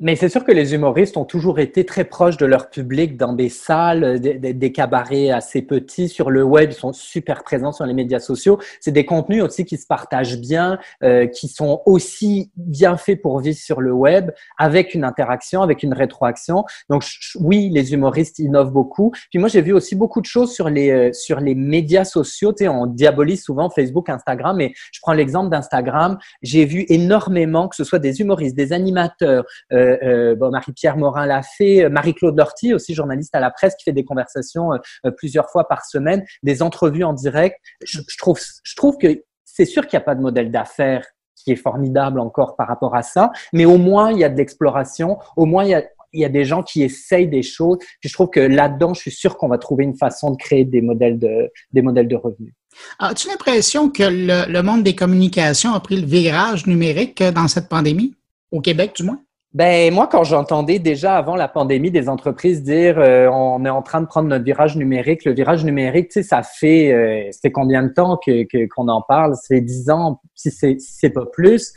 [0.00, 3.34] Mais c'est sûr que les humoristes ont toujours été très proches de leur public dans
[3.34, 6.08] des salles, des, des, cabarets assez petits.
[6.08, 8.58] Sur le web, ils sont super présents sur les médias sociaux.
[8.80, 13.38] C'est des contenus aussi qui se partagent bien, euh, qui sont aussi bien faits pour
[13.38, 16.64] vivre sur le web, avec une interaction, avec une rétroaction.
[16.90, 17.04] Donc
[17.38, 19.12] oui, les humoristes innovent beaucoup.
[19.30, 22.52] Puis moi, j'ai vu aussi beaucoup de choses sur les euh, sur les médias sociaux.
[22.52, 26.18] Tu sais, on diabolise souvent Facebook, Instagram, mais je prends l'exemple d'Instagram.
[26.42, 29.44] J'ai vu énormément que ce soit des humoristes, des animateurs.
[29.72, 33.92] Euh, euh, Marie-Pierre Morin l'a fait, Marie-Claude Lorty, aussi journaliste à la presse, qui fait
[33.92, 37.56] des conversations euh, plusieurs fois par semaine, des entrevues en direct.
[37.84, 41.52] Je, trouve, je trouve que c'est sûr qu'il n'y a pas de modèle d'affaires qui
[41.52, 45.18] est formidable encore par rapport à ça, mais au moins il y a de l'exploration,
[45.36, 45.70] au moins il
[46.14, 47.78] y a, des gens qui essayent des choses.
[48.00, 50.64] Puis je trouve que là-dedans, je suis sûr qu'on va trouver une façon de créer
[50.64, 52.52] des modèles de, des modèles revenus.
[52.98, 58.14] As-tu l'impression que le, monde des communications a pris le virage numérique dans cette pandémie,
[58.50, 59.20] au Québec du moins?
[59.54, 63.82] Ben moi, quand j'entendais déjà avant la pandémie des entreprises dire euh, on est en
[63.82, 67.82] train de prendre notre virage numérique, le virage numérique, tu sais, ça fait euh, combien
[67.82, 69.34] de temps que qu'on en parle?
[69.42, 71.74] C'est dix ans, si c'est si c'est pas plus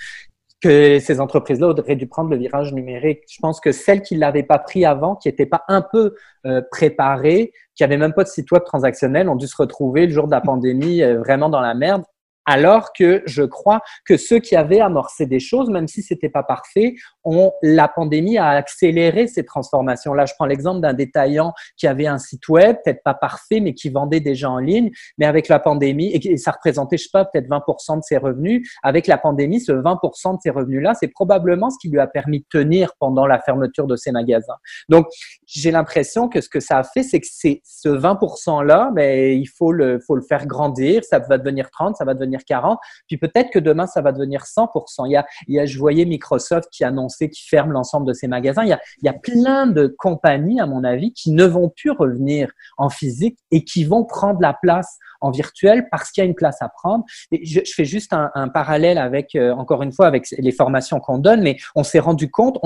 [0.65, 3.23] que ces entreprises-là auraient dû prendre le virage numérique.
[3.29, 6.15] Je pense que celles qui l'avaient pas pris avant, qui n'étaient pas un peu
[6.45, 10.11] euh, préparées, qui avaient même pas de site web transactionnel, ont dû se retrouver le
[10.11, 12.03] jour de la pandémie euh, vraiment dans la merde.
[12.45, 16.43] Alors que je crois que ceux qui avaient amorcé des choses, même si c'était pas
[16.43, 20.13] parfait, ont la pandémie a accéléré ces transformations.
[20.13, 23.73] Là, je prends l'exemple d'un détaillant qui avait un site web, peut-être pas parfait, mais
[23.73, 24.91] qui vendait déjà en ligne.
[25.17, 28.69] Mais avec la pandémie, et ça représentait, je sais pas, peut-être 20% de ses revenus.
[28.83, 32.39] Avec la pandémie, ce 20% de ses revenus-là, c'est probablement ce qui lui a permis
[32.39, 34.55] de tenir pendant la fermeture de ses magasins.
[34.89, 35.07] Donc,
[35.45, 39.41] j'ai l'impression que ce que ça a fait, c'est que c'est ce 20%-là, mais ben,
[39.41, 41.03] il faut le, faut le faire grandir.
[41.03, 42.79] Ça va devenir 30, ça va devenir 40.
[43.07, 45.07] Puis peut-être que demain, ça va devenir 100%.
[45.07, 48.13] Il y a, il y a je voyais Microsoft qui annonçait qu'ils ferment l'ensemble de
[48.13, 48.63] ses magasins.
[48.63, 51.69] Il y, a, il y a plein de compagnies, à mon avis, qui ne vont
[51.69, 56.27] plus revenir en physique et qui vont prendre la place en virtuel parce qu'il y
[56.27, 57.03] a une place à prendre.
[57.31, 61.17] Et je, fais juste un, parallèle avec, euh, encore une fois, avec les formations qu'on
[61.17, 62.59] donne, mais on s'est rendu compte,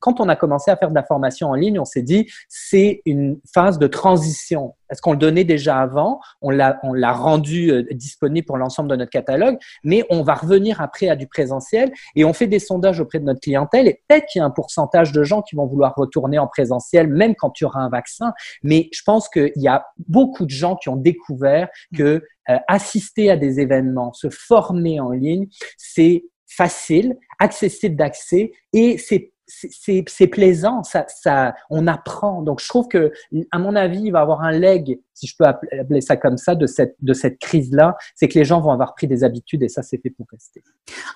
[0.00, 3.02] quand on a commencé à faire de la formation en ligne, on s'est dit, c'est
[3.04, 7.72] une phase de transition est-ce qu'on le donnait déjà avant On l'a, on l'a rendu
[7.72, 11.92] euh, disponible pour l'ensemble de notre catalogue, mais on va revenir après à du présentiel
[12.14, 14.50] et on fait des sondages auprès de notre clientèle et peut-être qu'il y a un
[14.50, 17.88] pourcentage de gens qui vont vouloir retourner en présentiel, même quand il y aura un
[17.88, 18.32] vaccin.
[18.62, 23.32] Mais je pense qu'il y a beaucoup de gens qui ont découvert que euh, assister
[23.32, 30.82] à des événements, se former en ligne, c'est facile, accessible d'accès et c'est c'est plaisant,
[30.82, 32.42] ça, ça, on apprend.
[32.42, 33.12] Donc, je trouve que,
[33.50, 36.36] à mon avis, il va y avoir un leg, si je peux appeler ça comme
[36.36, 37.96] ça, de cette, de cette crise-là.
[38.14, 40.62] C'est que les gens vont avoir pris des habitudes et ça, c'est fait pour rester.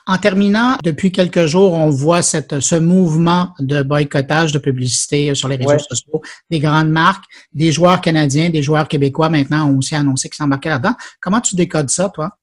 [0.07, 5.49] En terminant, depuis quelques jours, on voit cette, ce mouvement de boycottage de publicité sur
[5.49, 6.21] les réseaux sociaux
[6.51, 10.71] des grandes marques, des joueurs canadiens, des joueurs québécois maintenant ont aussi annoncé qu'ils s'embarquaient
[10.71, 10.95] là-dedans.
[11.21, 12.37] Comment tu décodes ça, toi?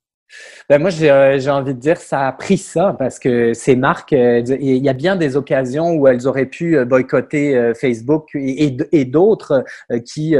[0.67, 4.13] Ben moi, euh, j'ai envie de dire ça a pris ça parce que ces marques,
[4.13, 9.05] euh, il y a bien des occasions où elles auraient pu euh, boycotter Facebook et,
[9.05, 9.63] d'autres
[10.05, 10.37] qui, tu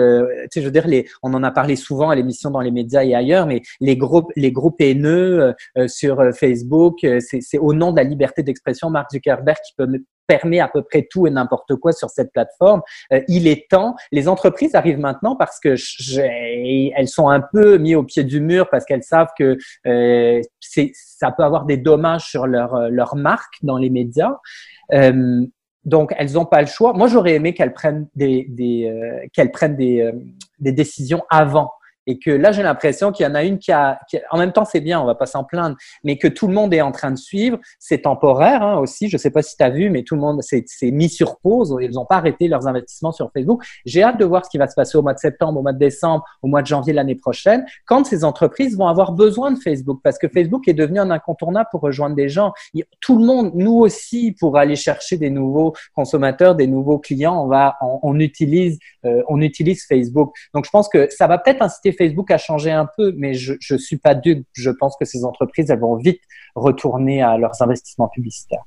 [0.52, 3.04] sais, je veux dire, les, on en a parlé souvent à l'émission dans les médias
[3.04, 5.54] et ailleurs, mais les groupes, les groupes haineux
[5.86, 9.88] sur Facebook, c'est au nom de la liberté d'expression, Mark Zuckerberg qui peut
[10.28, 12.82] permet à peu près tout et n'importe quoi sur cette plateforme.
[13.14, 13.96] Euh, il est temps.
[14.12, 15.76] Les entreprises arrivent maintenant parce que
[16.96, 19.58] elles sont un peu mises au pied du mur parce qu'elles savent que
[19.88, 20.42] euh,
[20.94, 24.36] ça peut avoir des dommages sur leur, euh, leur marque dans les médias.
[24.94, 25.46] Euh,
[25.84, 26.94] donc, elles n'ont pas le choix.
[26.94, 30.12] Moi, j'aurais aimé qu'elles prennent des, des euh, qu'elles prennent des,
[30.60, 31.72] des décisions avant
[32.08, 34.00] et que là j'ai l'impression qu'il y en a une qui a,
[34.32, 36.74] en même temps c'est bien, on va pas s'en plaindre, mais que tout le monde
[36.74, 39.70] est en train de suivre, c'est temporaire hein, aussi, je sais pas si tu as
[39.70, 43.12] vu, mais tout le monde s'est mis sur pause, ils n'ont pas arrêté leurs investissements
[43.12, 43.64] sur Facebook.
[43.86, 45.74] J'ai hâte de voir ce qui va se passer au mois de septembre, au mois
[45.74, 49.60] de décembre, au mois de janvier l'année prochaine, quand ces entreprises vont avoir besoin de
[49.60, 52.54] Facebook, parce que Facebook est devenu un incontournable pour rejoindre des gens.
[53.02, 57.48] Tout le monde, nous aussi, pour aller chercher des nouveaux consommateurs, des nouveaux clients, on
[57.48, 60.34] va, on, utilise, euh, on utilise Facebook.
[60.54, 63.54] Donc je pense que ça va peut-être inciter Facebook a changé un peu, mais je
[63.72, 64.46] ne suis pas dupe.
[64.54, 66.22] Je pense que ces entreprises, elles vont vite
[66.56, 68.64] retourner à leurs investissements publicitaires.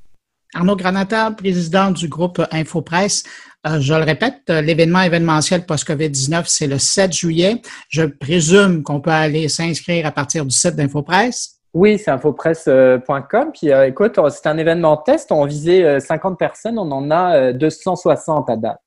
[0.54, 3.24] Arnaud Granata, président du groupe InfoPresse.
[3.66, 7.60] Euh, je le répète, l'événement événementiel post-COVID-19, c'est le 7 juillet.
[7.90, 11.60] Je présume qu'on peut aller s'inscrire à partir du site d'InfoPresse.
[11.74, 13.50] Oui, c'est infopresse.com.
[13.52, 15.30] Puis euh, écoute, c'est un événement test.
[15.32, 18.80] On visait 50 euh, personnes, on en a 260 à date.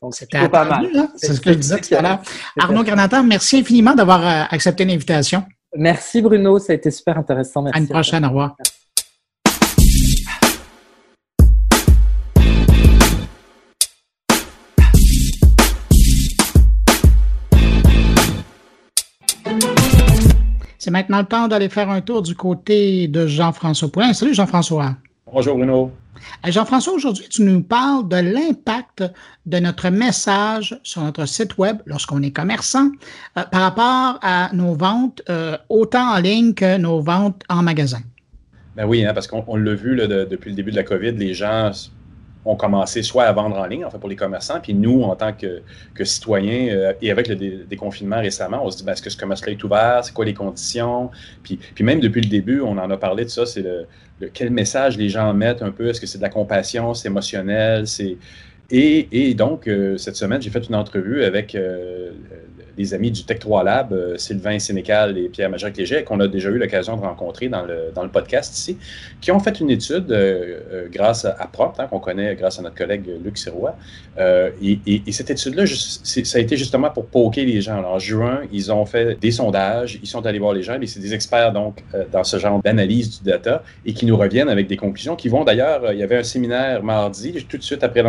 [0.00, 0.88] Donc, c'était pas mal.
[0.94, 1.08] Hein?
[1.16, 2.20] C'est ce que je disais tout à.
[2.60, 5.44] Arnaud Granatin, merci infiniment d'avoir euh, accepté l'invitation.
[5.76, 7.62] Merci Bruno, ça a été super intéressant.
[7.62, 7.78] Merci.
[7.78, 8.56] À une prochaine, au revoir.
[20.78, 24.14] C'est maintenant le temps d'aller faire un tour du côté de Jean-François Poulin.
[24.14, 24.94] Salut Jean-François.
[25.30, 25.90] Bonjour Bruno.
[26.46, 29.04] Jean-François, aujourd'hui, tu nous parles de l'impact
[29.46, 32.90] de notre message sur notre site web lorsqu'on est commerçant
[33.36, 38.00] euh, par rapport à nos ventes, euh, autant en ligne que nos ventes en magasin.
[38.76, 41.72] Ben oui, hein, parce qu'on l'a vu depuis le début de la COVID, les gens
[42.48, 45.14] ont commencé soit à vendre en ligne, en fait, pour les commerçants, puis nous, en
[45.14, 45.62] tant que,
[46.04, 49.52] citoyens, euh, et avec le déconfinement récemment, on se dit, ben, est-ce que ce commerce-là
[49.52, 50.00] est ouvert?
[50.02, 51.10] C'est quoi les conditions?
[51.42, 53.86] Puis, puis même depuis le début, on en a parlé de ça, c'est le,
[54.32, 55.88] quel message les gens mettent un peu?
[55.88, 58.16] Est-ce que c'est de la compassion, c'est émotionnel, c'est...
[58.70, 62.10] Et, donc, euh, cette semaine, j'ai fait une entrevue avec euh,
[62.78, 66.28] les amis du Tech 3 Lab, euh, Sylvain Sénécal et Pierre Major Léger, qu'on a
[66.28, 68.78] déjà eu l'occasion de rencontrer dans le, dans le podcast ici,
[69.20, 72.62] qui ont fait une étude euh, euh, grâce à, Propt, hein, qu'on connaît grâce à
[72.62, 73.76] notre collègue Luc Sirois.
[74.62, 77.82] Et, et, cette étude-là, ça a été justement pour poker les gens.
[77.82, 81.00] En juin, ils ont fait des sondages, ils sont allés voir les gens, et c'est
[81.00, 84.76] des experts donc dans ce genre d'analyse du data et qui nous reviennent avec des
[84.76, 88.02] conclusions qui vont d'ailleurs, il y avait un séminaire mardi, tout de suite après,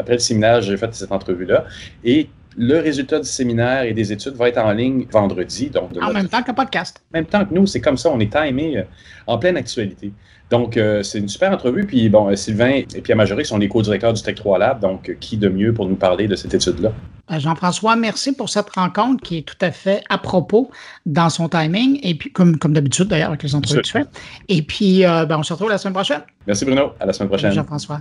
[0.00, 1.64] après le séminaire, j'ai fait cette entrevue-là,
[2.04, 5.70] et le résultat du séminaire et des études va être en ligne vendredi.
[5.70, 7.02] Donc en même temps qu'un podcast.
[7.12, 8.82] En même temps que nous, c'est comme ça, on est timé euh,
[9.26, 10.12] en pleine actualité.
[10.50, 11.86] Donc, euh, c'est une super entrevue.
[11.86, 14.80] Puis, bon, euh, Sylvain et Pierre Majoré sont les co-directeurs du Tech 3 Lab.
[14.80, 16.90] Donc, qui de mieux pour nous parler de cette étude-là?
[17.38, 20.72] Jean-François, merci pour cette rencontre qui est tout à fait à propos
[21.06, 22.00] dans son timing.
[22.02, 24.06] Et puis, comme, comme d'habitude d'ailleurs avec les entrevues que tu fais.
[24.48, 26.22] Et puis, ben, on se retrouve la semaine prochaine.
[26.48, 26.94] Merci Bruno.
[26.98, 27.52] À la semaine prochaine.
[27.52, 28.00] Jean-François.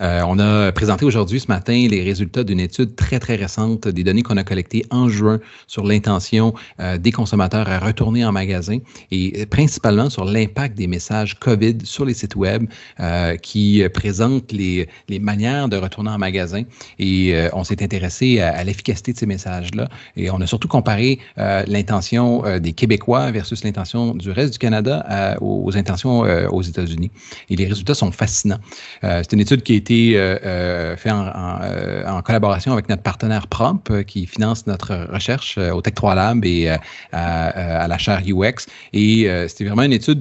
[0.00, 4.02] Euh, on a présenté aujourd'hui, ce matin, les résultats d'une étude très, très récente, des
[4.02, 8.78] données qu'on a collectées en juin sur l'intention euh, des consommateurs à retourner en magasin
[9.10, 12.64] et principalement sur l'impact des messages COVID sur les sites web
[13.00, 16.62] euh, qui présentent les, les manières de retourner en magasin.
[16.98, 19.88] Et on s'est intéressé à, l'efficacité de ces messages-là.
[20.16, 25.76] Et on a surtout comparé l'intention des Québécois versus l'intention du reste du Canada aux
[25.76, 27.10] intentions aux États-Unis.
[27.48, 28.60] Et les résultats sont fascinants.
[29.02, 33.46] C'est une étude qui a été euh, euh, fait euh, en, collaboration avec notre partenaire
[33.46, 36.74] Prompt qui finance notre recherche au Tech 3 Lab et
[37.12, 38.66] à, la chaire UX.
[38.92, 40.20] Et c'était vraiment une étude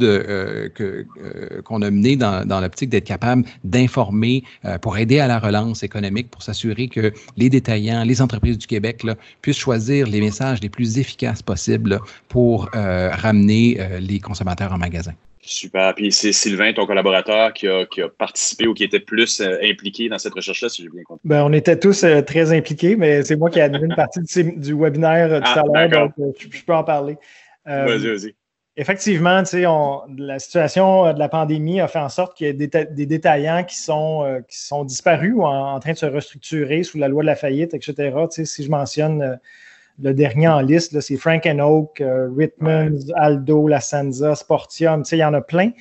[1.66, 4.44] qu'on a menée dans, l'optique d'être capable d'informer
[4.82, 9.06] pour aider à la relance économique, pour s'assurer que les détaillants, les entreprises du Québec
[9.42, 15.14] puissent choisir les messages les plus efficaces possibles pour ramener les consommateurs en magasin.
[15.50, 15.96] Super.
[15.96, 19.58] Puis c'est Sylvain, ton collaborateur, qui a, qui a, participé ou qui était plus euh,
[19.64, 21.28] impliqué dans cette recherche-là, si j'ai bien compris.
[21.28, 24.22] Ben, on était tous euh, très impliqués, mais c'est moi qui ai animé une partie
[24.22, 27.18] du, webinaire euh, tout ah, à l'heure, donc je, peux en parler.
[27.66, 28.36] vas-y, vas-y.
[28.78, 33.06] Effectivement, on, la situation de la pandémie a fait en sorte qu'il y a des,
[33.08, 37.24] détaillants qui sont, qui sont disparus ou en, train de se restructurer sous la loi
[37.24, 38.16] de la faillite, etc.
[38.30, 39.40] Si je mentionne
[40.02, 42.30] le dernier en liste, c'est Frank and Oak, euh,
[43.16, 45.72] Aldo, La Senza, Sportium, il y en a plein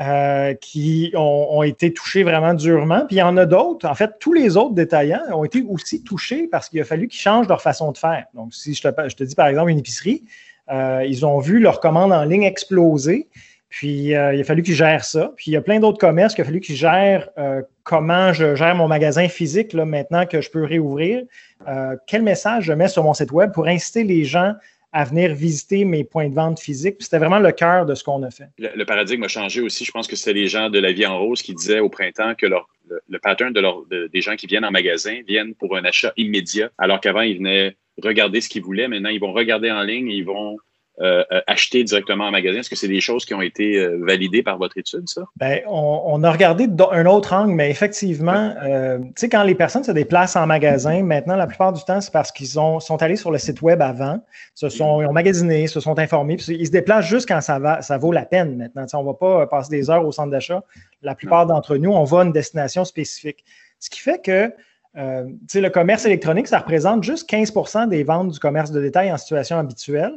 [0.00, 3.06] euh, qui ont, été touchés vraiment durement.
[3.06, 3.88] Puis il y en a d'autres.
[3.88, 7.20] En fait, tous les autres détaillants ont été aussi touchés parce qu'il a fallu qu'ils
[7.20, 8.26] changent leur façon de faire.
[8.34, 10.24] Donc, si je te, je te dis par exemple une épicerie,
[10.70, 13.28] euh, ils ont vu leur commande en ligne exploser.
[13.76, 15.34] Puis, euh, il a fallu qu'ils gèrent ça.
[15.36, 18.54] Puis, il y a plein d'autres commerces qu'il a fallu qu'ils gèrent euh, comment je
[18.54, 21.24] gère mon magasin physique là, maintenant que je peux réouvrir.
[21.68, 24.54] Euh, quel message je mets sur mon site web pour inciter les gens
[24.92, 26.96] à venir visiter mes points de vente physiques?
[27.00, 28.48] C'était vraiment le cœur de ce qu'on a fait.
[28.56, 29.84] Le, paradigme a changé aussi.
[29.84, 32.34] Je pense que c'est les gens de la vie en rose qui disaient au printemps
[32.34, 32.70] que leur,
[33.06, 36.98] le, pattern de des gens qui viennent en magasin viennent pour un achat immédiat, alors
[36.98, 38.88] qu'avant, ils venaient regarder ce qu'ils voulaient.
[38.88, 40.56] Maintenant, ils vont regarder en ligne et ils vont
[41.00, 42.60] euh, euh, acheter directement en magasin?
[42.60, 45.22] Est-ce que c'est des choses qui ont été euh, validées par votre étude, ça?
[45.36, 49.92] Bien, on, a regardé un autre angle, mais effectivement, tu sais, quand les personnes se
[49.92, 53.38] déplacent en magasin, maintenant, la plupart du temps, c'est parce qu'ils sont allés sur le
[53.38, 54.20] site web avant,
[54.54, 57.58] se sont, ils ont magasiné, se sont informés, puis ils se déplacent juste quand ça,
[57.58, 58.86] va, ça vaut la peine maintenant.
[58.94, 60.62] on ne va pas passer des heures au centre d'achat.
[61.02, 63.44] La plupart d'entre nous, on va à une destination spécifique.
[63.80, 64.50] Ce qui fait que
[64.96, 65.24] euh,
[65.54, 69.58] le commerce électronique, ça représente juste 15 des ventes du commerce de détail en situation
[69.58, 70.14] habituelle.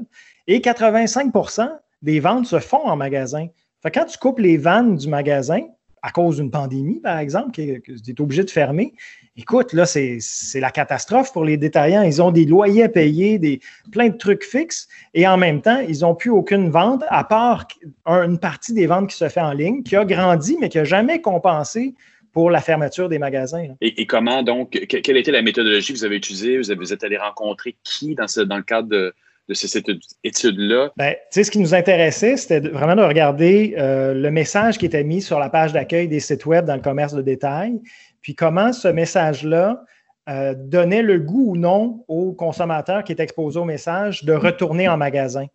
[0.52, 1.70] Et 85%
[2.02, 3.46] des ventes se font en magasin.
[3.84, 5.62] Fait quand tu coupes les vannes du magasin,
[6.02, 8.96] à cause d'une pandémie, par exemple, que, tu es obligé de fermer,
[9.38, 10.20] écoute, là, c'est
[10.56, 12.02] la catastrophe pour les détaillants.
[12.02, 13.60] Ils ont des loyers à payer, des,
[13.92, 17.68] plein de trucs fixes, et en même temps, ils n'ont plus aucune vente, à part
[18.08, 20.84] une partie des ventes qui se fait en ligne, qui a grandi, mais qui n'a
[20.84, 21.94] jamais compensé
[22.34, 23.68] pour la fermeture des magasins.
[23.82, 26.58] Et, comment donc, quelle était la méthodologie que vous avez utilisée?
[26.58, 29.14] Vous, êtes allé rencontrer qui dans, ce, dans le cadre de,
[29.50, 29.88] de cette
[30.24, 30.92] étude-là?
[30.96, 35.22] Ben, ce qui nous intéressait, c'était vraiment de regarder euh, le message qui était mis
[35.22, 37.82] sur la page d'accueil des sites web dans le commerce de détail,
[38.22, 39.84] puis comment ce message-là
[40.30, 44.88] euh, donnait le goût ou non aux consommateurs qui étaient exposés au message de retourner
[44.88, 45.48] en magasin.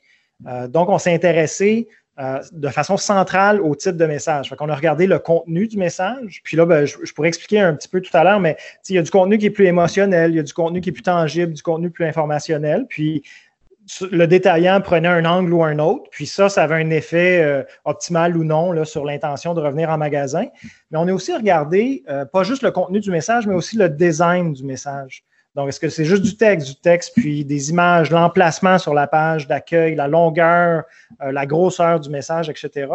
[0.69, 1.89] donc, on s'est intéressé
[2.53, 4.49] de façon centrale au type de message.
[4.49, 6.41] Fait qu'on a regardé le contenu du message.
[6.45, 8.57] Puis là, ben, je, je, pourrais expliquer un petit peu tout à l'heure, mais
[8.89, 10.91] il y a du contenu qui est plus émotionnel, il y a du contenu qui
[10.91, 12.87] est plus tangible, du contenu plus informationnel.
[12.89, 13.23] Puis
[14.11, 17.63] le détaillant prenait un angle ou un autre, puis ça, ça avait un effet euh,
[17.85, 20.47] optimal ou non là, sur l'intention de revenir en magasin.
[20.91, 23.89] Mais on a aussi regardé euh, pas juste le contenu du message, mais aussi le
[23.89, 25.25] design du message.
[25.55, 29.07] Donc, est-ce que c'est juste du texte, du texte, puis des images, l'emplacement sur la
[29.07, 30.83] page d'accueil, la longueur,
[31.23, 32.89] euh, la grosseur du message, etc.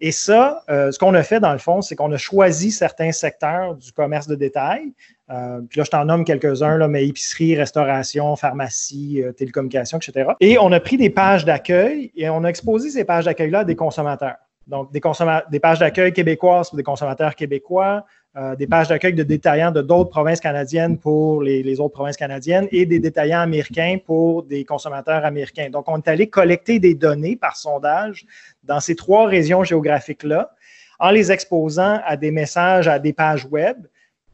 [0.00, 3.74] Et ça, ce qu'on a fait dans le fond, c'est qu'on a choisi certains secteurs
[3.74, 4.92] du commerce de détail
[5.30, 10.30] euh, puis là, je t'en nomme quelques-uns, mais épicerie, restauration, pharmacie, euh, télécommunications, etc.
[10.40, 13.64] Et on a pris des pages d'accueil et on a exposé ces pages d'accueil-là à
[13.64, 14.36] des consommateurs.
[14.66, 15.00] Donc, des,
[15.50, 18.04] des pages d'accueil québécoises pour des consommateurs québécois,
[18.36, 22.68] euh, des pages d'accueil de détaillants de d'autres provinces canadiennes pour les, autres provinces canadiennes
[22.70, 25.70] et des détaillants américains pour des consommateurs américains.
[25.70, 28.26] Donc, on est allé collecter des données par sondage
[28.64, 30.52] dans ces trois régions géographiques-là
[30.98, 33.78] en les exposant à des messages, à des pages web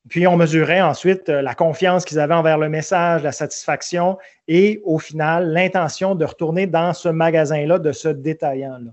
[0.08, 4.18] puis on mesurait ensuite euh, la confiance qu'ils avaient envers le message, la satisfaction
[4.48, 8.90] et au final l'intention de retourner dans ce magasin-là, de ce détaillant-là.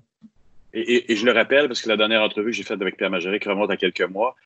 [0.73, 3.43] Et, je le rappelle parce que la dernière entrevue que j'ai faite avec Pierre Magéric
[3.43, 4.37] remonte à quelques mois.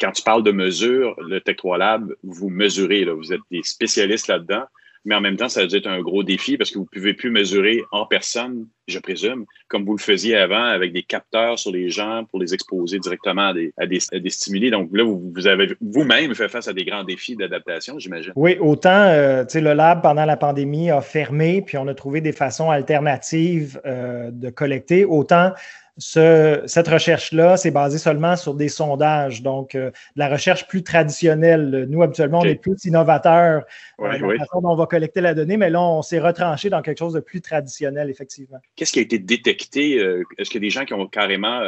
[0.00, 3.62] Quand tu parles de mesure, le Tech 3 Lab, vous mesurez, là, vous êtes des
[3.62, 4.64] spécialistes là-dedans
[5.04, 7.14] mais en même temps, ça va être un gros défi parce que vous ne pouvez
[7.14, 11.72] plus mesurer en personne, je présume, comme vous le faisiez avant avec des capteurs sur
[11.72, 14.70] les gens pour les exposer directement à des, à stimuli.
[14.70, 18.32] Donc là, vous, vous avez vous-même fait face à des grands défis d'adaptation, j'imagine.
[18.36, 21.94] Oui, autant, euh, tu sais, le lab pendant la pandémie a fermé, puis on a
[21.94, 25.52] trouvé des façons alternatives euh, de collecter, autant
[25.98, 31.86] cette recherche-là, c'est basé seulement sur des sondages, donc euh, de la recherche plus traditionnelle.
[31.88, 33.64] Nous, habituellement, on est plus innovateurs
[34.00, 36.70] euh, dans la façon dont on va collecter la donnée, mais là, on s'est retranché
[36.70, 38.58] dans quelque chose de plus traditionnel, effectivement.
[38.74, 39.98] Qu'est-ce qui a été détecté?
[39.98, 41.60] Euh, est-ce qu'il y a des gens qui ont carrément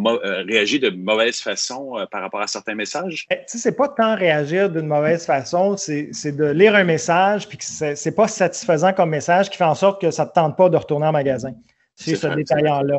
[0.00, 3.26] réagi de mauvaise façon par rapport à certains messages?
[3.30, 7.48] Eh, tu sais, c'est pas tant réagir d'une mauvaise façon, c'est de lire un message
[7.48, 10.34] puis que c'est pas satisfaisant comme message qui fait en sorte que ça ne te
[10.34, 11.52] tente pas de retourner en magasin
[11.96, 12.98] ce détaillant-là.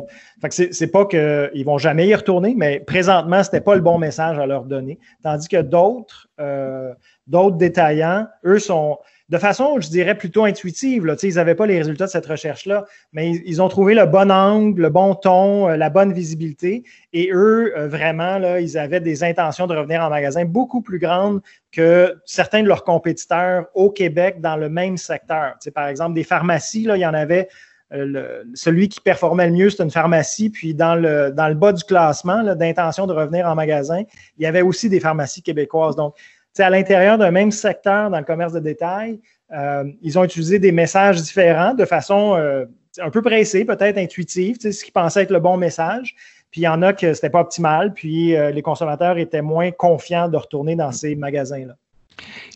[0.50, 4.38] C'est pas qu'ils vont jamais y retourner, mais présentement, ce n'était pas le bon message
[4.38, 4.98] à leur donner.
[5.22, 6.92] Tandis que d'autres euh,
[7.26, 11.04] d'autres détaillants, eux, sont de façon, je dirais, plutôt intuitive.
[11.04, 11.14] Là.
[11.22, 14.80] Ils n'avaient pas les résultats de cette recherche-là, mais ils, ont trouvé le bon angle,
[14.80, 16.84] le bon ton, euh, la bonne visibilité.
[17.12, 20.98] Et eux, euh, vraiment, là, ils avaient des intentions de revenir en magasin beaucoup plus
[20.98, 21.42] grandes
[21.72, 25.56] que certains de leurs compétiteurs au Québec dans le même secteur.
[25.74, 27.48] par exemple, des pharmacies, là, il y en avait
[27.94, 30.50] euh, celui qui performait le mieux, c'était une pharmacie.
[30.50, 34.02] Puis dans le, bas du classement d'intention de revenir en magasin,
[34.36, 35.96] il y avait aussi des pharmacies québécoises.
[35.96, 36.14] Donc,
[36.58, 39.20] à l'intérieur d'un même secteur dans le commerce de détail,
[39.52, 42.66] euh, ils ont utilisé des messages différents de façon euh,
[42.98, 46.16] un peu pressée, peut-être intuitive, ce qui pensait être le bon message.
[46.50, 50.28] Puis il y en a que c'était pas optimal, puis les consommateurs étaient moins confiants
[50.28, 51.76] de retourner dans ces magasins-là.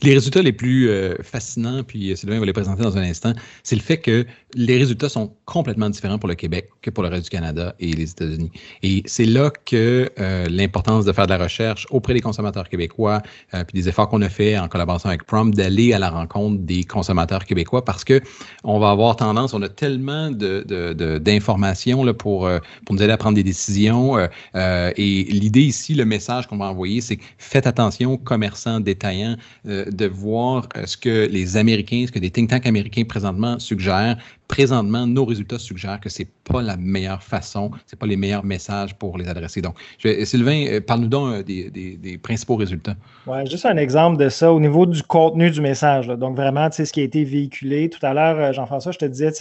[0.03, 3.33] Les résultats les plus euh, fascinants, puis Sylvain va les présenter dans un instant,
[3.63, 7.09] c'est le fait que les résultats sont complètement différents pour le Québec que pour le
[7.09, 8.51] reste du Canada et les États-Unis.
[8.83, 13.23] Et c'est là que euh, l'importance de faire de la recherche auprès des consommateurs québécois,
[13.55, 16.61] euh, puis des efforts qu'on a fait en collaboration avec Prom, d'aller à la rencontre
[16.63, 18.21] des consommateurs québécois, parce que
[18.65, 22.49] on va avoir tendance, on a tellement d'informations de, de, pour,
[22.85, 24.19] pour nous aider à prendre des décisions.
[24.55, 30.69] et l'idée ici, le message qu'on va envoyer, c'est faites attention, commerçants, détaillants, de voir
[30.77, 34.17] euh, ce que les Américains, ce que des think tanks américains présentement suggèrent.
[34.49, 38.95] Présentement, nos résultats suggèrent que c'est pas la meilleure façon, c'est pas les meilleurs messages
[38.95, 39.63] pour les adresser.
[39.63, 42.95] Donc, Sylvain, euh, parle-nous donc euh, des, principaux résultats.
[43.27, 46.09] Ouais, juste un exemple de ça au niveau du contenu du message.
[46.09, 47.89] Donc, vraiment, tu sais, ce qui a été véhiculé.
[47.89, 49.33] Tout à l'heure, Jean-François, je te disais,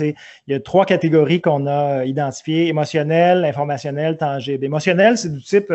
[0.47, 4.63] il y a trois catégories qu'on a identifiées émotionnel, informationnel, tangible.
[4.63, 5.73] Émotionnel, c'est du type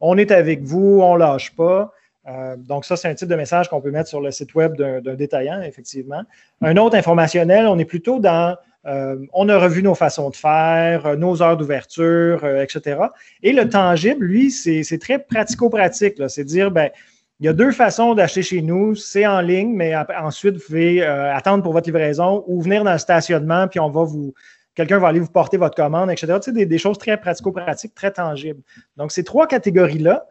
[0.00, 1.92] on est avec vous, on lâche pas.
[2.28, 4.76] Euh, donc, ça, c'est un type de message qu'on peut mettre sur le site web
[4.76, 6.22] d'un détaillant, effectivement.
[6.60, 11.06] Un autre informationnel, on est plutôt dans euh, on a revu nos façons de faire,
[11.06, 13.00] euh, nos heures d'ouverture, etc.
[13.44, 16.20] Et le tangible, lui, c'est très pratico-pratique.
[16.28, 16.90] C'est dire, ben,
[17.38, 18.96] il y a deux façons d'acheter chez nous.
[18.96, 22.98] C'est en ligne, mais ensuite, vous pouvez attendre pour votre livraison ou venir dans le
[22.98, 24.34] stationnement, puis on va vous.
[24.74, 26.34] Quelqu'un va aller vous porter votre commande, etc.
[26.36, 28.62] Tu sais, des, des choses très pratico-pratiques, très tangibles.
[28.96, 30.26] Donc, ces trois catégories-là,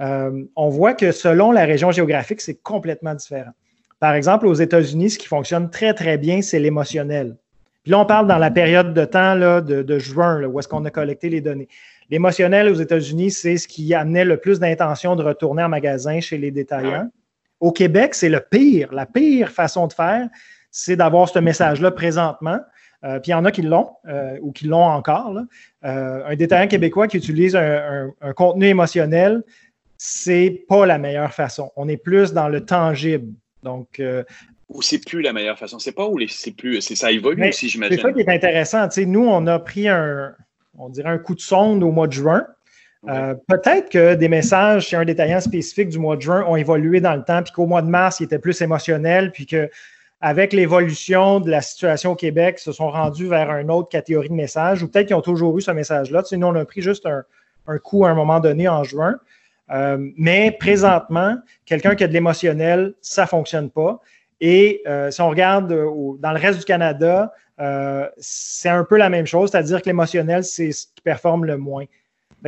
[0.00, 3.52] euh, on voit que selon la région géographique, c'est complètement différent.
[3.98, 7.36] Par exemple, aux États-Unis, ce qui fonctionne très, très bien, c'est l'émotionnel.
[7.82, 10.90] Puis là, on parle dans la période de temps de, juin, où est-ce qu'on a
[10.90, 11.68] collecté les données.
[12.10, 16.36] L'émotionnel aux États-Unis, c'est ce qui amenait le plus d'intention de retourner en magasin chez
[16.36, 17.08] les détaillants.
[17.60, 18.92] Au Québec, c'est le pire.
[18.92, 20.28] La pire façon de faire,
[20.70, 22.58] c'est d'avoir ce message-là présentement.
[23.02, 23.90] puis il y en a qui l'ont
[24.42, 25.38] ou qui l'ont encore.
[25.82, 29.42] un détaillant québécois qui utilise un, contenu émotionnel,
[29.98, 31.70] c'est pas la meilleure façon.
[31.76, 33.32] On est plus dans le tangible.
[33.62, 34.00] Donc,
[34.68, 35.78] ou c'est plus la meilleure façon.
[35.78, 36.80] C'est pas où c'est plus.
[36.80, 37.96] Ça évolue aussi, j'imagine.
[37.96, 38.88] C'est ça qui est intéressant.
[39.06, 40.34] nous, on a pris un,
[40.78, 42.46] on dirait un coup de sonde au mois de juin.
[43.08, 47.00] Euh, peut-être que des messages chez un détaillant spécifique du mois de juin ont évolué
[47.00, 51.38] dans le temps, puis qu'au mois de mars, il était plus émotionnel, puis qu'avec l'évolution
[51.38, 54.82] de la situation au Québec, ils se sont rendus vers une autre catégorie de messages,
[54.82, 56.24] ou peut-être qu'ils ont toujours eu ce message-là.
[56.24, 59.16] Tu nous, on a pris juste un, coup à un moment donné en juin.
[59.70, 64.00] Euh, mais présentement, quelqu'un qui a de l'émotionnel, ça ne fonctionne pas.
[64.40, 67.32] Et euh, si on regarde dans le reste du Canada,
[68.18, 71.86] c'est un peu la même chose, c'est-à-dire que l'émotionnel, c'est ce qui performe le moins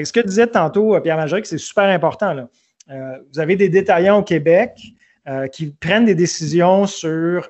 [0.04, 2.48] ce que disait tantôt euh, Pierre Majoric, c'est super important.
[2.90, 4.80] Euh, vous avez des détaillants au Québec
[5.28, 7.48] euh, qui prennent des décisions sur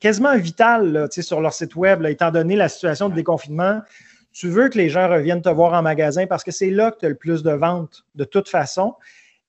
[0.00, 3.80] quasiment vitales sur leur site web, étant donné la situation de déconfinement.
[4.38, 7.00] Tu veux que les gens reviennent te voir en magasin parce que c'est là que
[7.00, 8.94] tu as le plus de ventes de toute façon.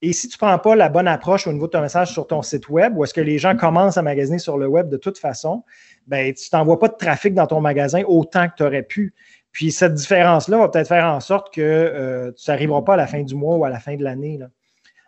[0.02, 2.26] Et si tu ne prends pas la bonne approche au niveau de ton message sur
[2.26, 4.98] ton site web, ou est-ce que les gens commencent à magasiner sur le web de
[4.98, 5.64] toute façon,
[6.08, 9.14] ben, tu n'envoies pas de trafic dans ton magasin autant que tu aurais pu.
[9.52, 13.06] Puis cette différence-là va peut-être faire en sorte que euh, tu n'arriveras pas à la
[13.06, 14.40] fin du mois ou à la fin de l'année.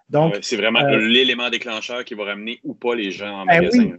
[0.10, 3.64] Donc, c'est vraiment euh, l'élément déclencheur qui va ramener ou pas les gens en ben
[3.64, 3.98] magasin.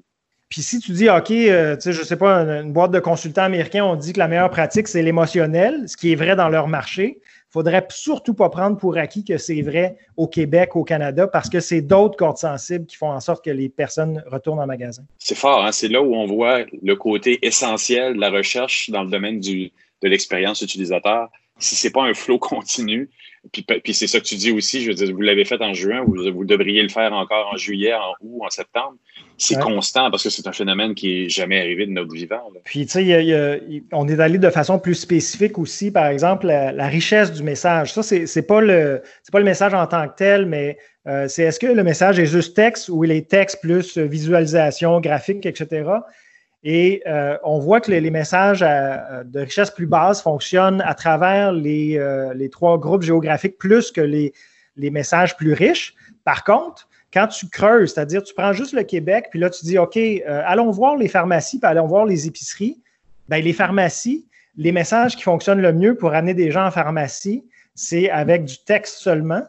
[0.52, 3.86] Puis si tu dis, OK, euh, je ne sais pas, une, boîte de consultants américains,
[3.86, 7.20] on dit que la meilleure pratique, c'est l'émotionnel, ce qui est vrai dans leur marché.
[7.24, 11.48] Il faudrait surtout pas prendre pour acquis que c'est vrai au Québec, au Canada, parce
[11.48, 15.04] que c'est d'autres cordes sensibles qui font en sorte que les personnes retournent en magasin.
[15.16, 15.72] C'est fort, hein?
[15.72, 19.70] c'est là où on voit le côté essentiel de la recherche dans le domaine de
[20.02, 21.30] l'expérience utilisateur.
[21.56, 23.08] Si c'est pas un flow continu,
[23.50, 25.74] puis, puis c'est ça que tu dis aussi, je veux dire, vous l'avez fait en
[25.74, 28.94] juin, vous, vous devriez le faire encore en juillet, en août, en septembre.
[29.36, 32.40] C'est constant parce que c'est un phénomène qui est jamais arrivé de notre vivant.
[32.64, 33.60] Puis, tu sais,
[33.92, 37.92] on est allé de façon plus spécifique aussi, par exemple, la, richesse du message.
[37.92, 40.78] Ça, c'est, c'est pas le, c'est pas le message en tant que tel, mais
[41.08, 45.00] euh, c'est est-ce que le message est juste texte ou il est texte plus visualisation,
[45.00, 45.84] graphique, etc.
[46.64, 51.98] Et euh, on voit que les, messages de richesse plus basse fonctionnent à travers les,
[51.98, 54.32] euh, les trois groupes géographiques plus que les,
[54.76, 55.94] les, messages plus riches.
[56.24, 59.76] Par contre, quand tu creuses, c'est-à-dire tu prends juste le Québec, puis là tu dis,
[59.76, 62.80] OK, euh, allons voir les pharmacies, puis allons voir les épiceries.
[63.28, 67.44] Bien, les pharmacies, les messages qui fonctionnent le mieux pour amener des gens en pharmacie,
[67.74, 69.42] c'est avec du texte seulement.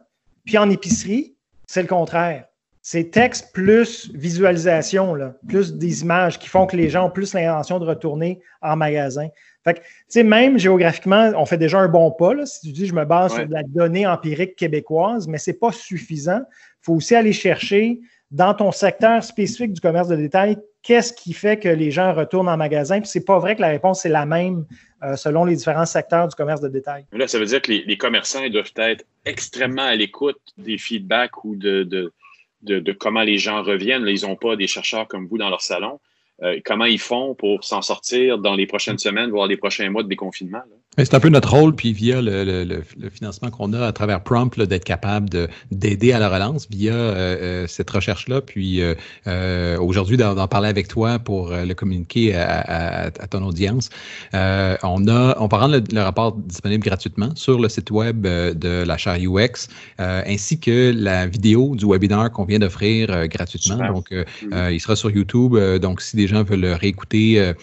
[0.46, 1.36] Puis en épicerie,
[1.68, 2.46] c'est le contraire
[2.86, 7.34] c'est texte plus visualisation, là, plus des images qui font que les gens ont plus
[7.34, 9.30] l'intention de retourner en magasin.
[9.64, 12.34] Fait que, tu sais, même géographiquement, on fait déjà un bon pas.
[12.34, 15.52] Là, si tu dis, je me base sur de la donnée empirique québécoise, mais ce
[15.52, 16.42] n'est pas suffisant.
[16.42, 21.32] Il faut aussi aller chercher dans ton secteur spécifique du commerce de détail, qu'est-ce qui
[21.32, 23.00] fait que les gens retournent en magasin?
[23.00, 24.66] Puis c'est pas vrai que la réponse est la même
[25.04, 27.06] euh, selon les différents secteurs du commerce de détail.
[27.14, 31.56] Là, ça veut dire que les, commerçants doivent être extrêmement à l'écoute des feedbacks ou
[31.56, 32.12] de, de,
[33.00, 34.06] comment les gens reviennent.
[34.08, 36.00] ils n'ont pas des chercheurs comme vous dans leur salon.
[36.42, 40.04] Euh, comment ils font pour s'en sortir dans les prochaines semaines, voire les prochains mois
[40.04, 40.64] de déconfinement?
[40.98, 44.84] C'est un peu notre rôle, puis via le, financement qu'on a à travers Prompt, d'être
[44.84, 45.30] capable
[45.72, 48.42] d'aider à la relance via euh, euh, cette recherche-là.
[48.42, 53.90] Puis euh, aujourd'hui, d'en parler avec toi pour le communiquer à, ton audience.
[54.34, 58.98] on a, on va rendre le, rapport disponible gratuitement sur le site web de la
[58.98, 63.94] chaire UX, ainsi que la vidéo du webinaire qu'on vient d'offrir gratuitement.
[63.94, 64.70] Donc, mm.
[64.72, 65.58] il sera sur YouTube.
[65.80, 67.54] donc, si des gens veulent le réécouter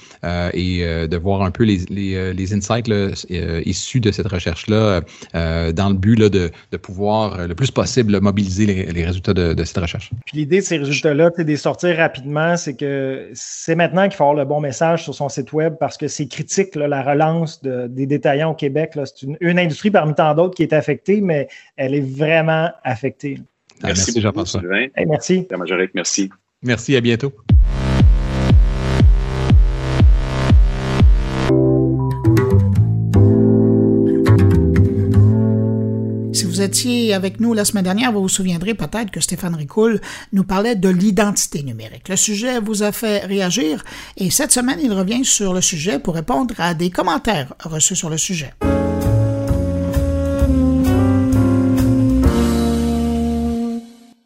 [0.53, 5.03] et de voir un peu les, les, les insights, là, euh, issus de cette recherche-là
[5.35, 9.79] euh, dans le but de, pouvoir euh, le plus possible mobiliser les, résultats de, cette
[9.79, 10.11] recherche.
[10.27, 14.15] Puis l'idée de ces résultats-là, c'est de les sortir rapidement, c'est que c'est maintenant qu'il
[14.15, 17.63] faut avoir le bon message sur son site web parce que c'est critique, la relance
[17.63, 18.93] des détaillants au Québec.
[18.95, 23.39] C'est une, industrie parmi tant d'autres qui est affectée, mais elle est vraiment affectée.
[23.83, 24.63] Ah, merci, Jean-François.
[25.07, 25.47] merci.
[25.95, 26.31] merci.
[26.63, 27.33] Merci, à bientôt.
[36.61, 39.99] Vous étiez avec nous la semaine dernière, vous vous souviendrez peut-être que Stéphane Ricoul
[40.35, 42.11] nous parlait de l'identité numérique.
[42.11, 43.83] Le sujet vous a fait réagir
[44.19, 48.11] et cette semaine, il revient sur le sujet pour répondre à des commentaires reçus sur
[48.11, 48.53] le sujet.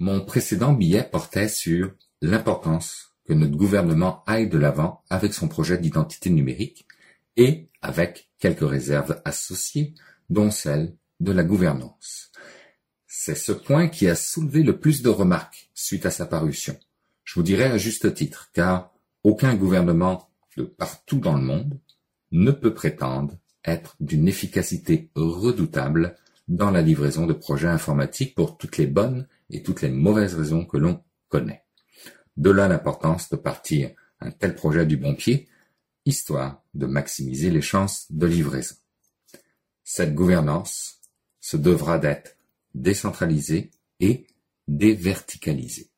[0.01, 5.78] Mon précédent billet portait sur l'importance que notre gouvernement aille de l'avant avec son projet
[5.78, 6.85] d'identité numérique
[7.37, 9.95] et avec quelques réserves associées,
[10.30, 12.24] dont celle de la gouvernance.
[13.27, 16.77] C'est ce point qui a soulevé le plus de remarques suite à sa parution.
[17.22, 21.81] Je vous dirais à juste titre, car aucun gouvernement de partout dans le monde
[22.33, 26.16] ne peut prétendre être d'une efficacité redoutable
[26.49, 30.66] dans la livraison de projets informatiques pour toutes les bonnes et toutes les mauvaises raisons
[30.66, 31.64] que l'on connaît.
[32.37, 35.49] De là l'importance de partir un tel projet du bon pied,
[36.05, 38.77] histoire de maximiser les chances de livraison.
[39.83, 41.01] Cette gouvernance
[41.41, 42.37] se devra d'être
[42.75, 43.70] décentralisée
[44.01, 44.27] et
[44.68, 45.91] déverticalisée.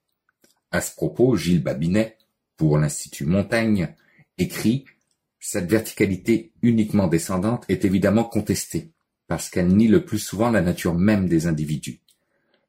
[0.71, 2.19] À ce propos, Gilles Babinet,
[2.57, 3.95] pour l'Institut Montaigne,
[4.39, 4.85] écrit
[5.39, 8.93] Cette verticalité uniquement descendante est évidemment contestée,
[9.29, 12.01] parce qu'elle nie le plus souvent la nature même des individus.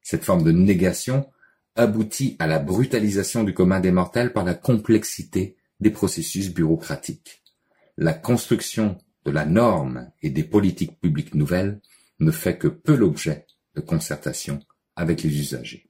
[0.01, 1.29] Cette forme de négation
[1.75, 7.43] aboutit à la brutalisation du commun des mortels par la complexité des processus bureaucratiques.
[7.97, 11.81] La construction de la norme et des politiques publiques nouvelles
[12.19, 13.46] ne fait que peu l'objet
[13.77, 14.59] de concertation
[14.95, 15.87] avec les usagers.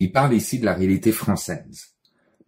[0.00, 1.94] Il parle ici de la réalité française,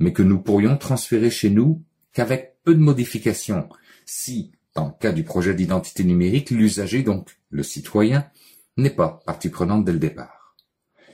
[0.00, 3.68] mais que nous pourrions transférer chez nous qu'avec peu de modifications,
[4.04, 8.28] si, dans le cas du projet d'identité numérique, l'usager, donc le citoyen,
[8.76, 10.56] n'est pas partie prenante dès le départ.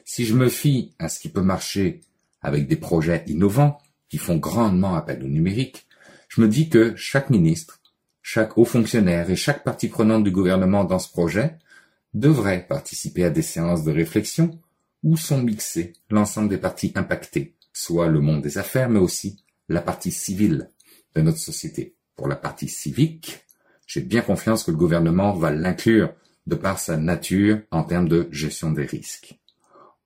[0.05, 2.01] Si je me fie à ce qui peut marcher
[2.41, 5.87] avec des projets innovants, qui font grandement appel au numérique,
[6.29, 7.81] je me dis que chaque ministre,
[8.23, 11.59] chaque haut fonctionnaire et chaque partie prenante du gouvernement dans ce projet
[12.15, 14.59] devrait participer à des séances de réflexion
[15.03, 19.81] où sont mixés l'ensemble des parties impactées, soit le monde des affaires, mais aussi la
[19.81, 20.71] partie civile
[21.15, 21.97] de notre société.
[22.17, 23.45] Pour la partie civique,
[23.87, 26.13] j'ai bien confiance que le gouvernement va l'inclure
[26.47, 29.39] de par sa nature en termes de gestion des risques.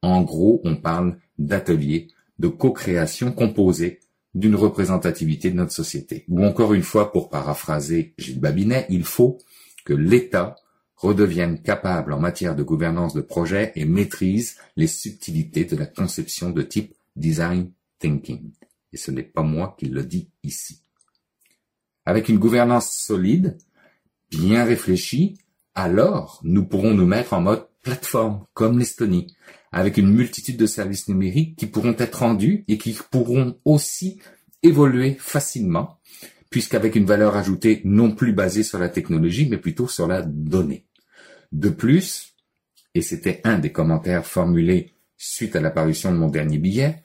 [0.02, 4.00] En gros, on parle d'ateliers de co-création composés
[4.34, 6.24] d'une représentativité de notre société.
[6.28, 9.38] Ou encore une fois, pour paraphraser Gilles Babinet, il faut
[9.84, 10.57] que l'État
[10.97, 16.51] redevienne capable en matière de gouvernance de projet et maîtrise les subtilités de la conception
[16.51, 18.53] de type design thinking.
[18.92, 20.80] Et ce n'est pas moi qui le dis ici.
[22.05, 23.59] Avec une gouvernance solide,
[24.30, 25.38] bien réfléchie,
[25.74, 29.36] alors nous pourrons nous mettre en mode plateforme, comme l'Estonie,
[29.72, 34.20] avec une multitude de services numériques qui pourront être rendus et qui pourront aussi
[34.62, 36.01] évoluer facilement,
[36.51, 40.86] puisqu'avec une valeur ajoutée non plus basée sur la technologie, mais plutôt sur la donnée.
[41.53, 42.34] De plus,
[42.94, 47.03] et c'était un des commentaires formulés suite à l'apparition de mon dernier billet,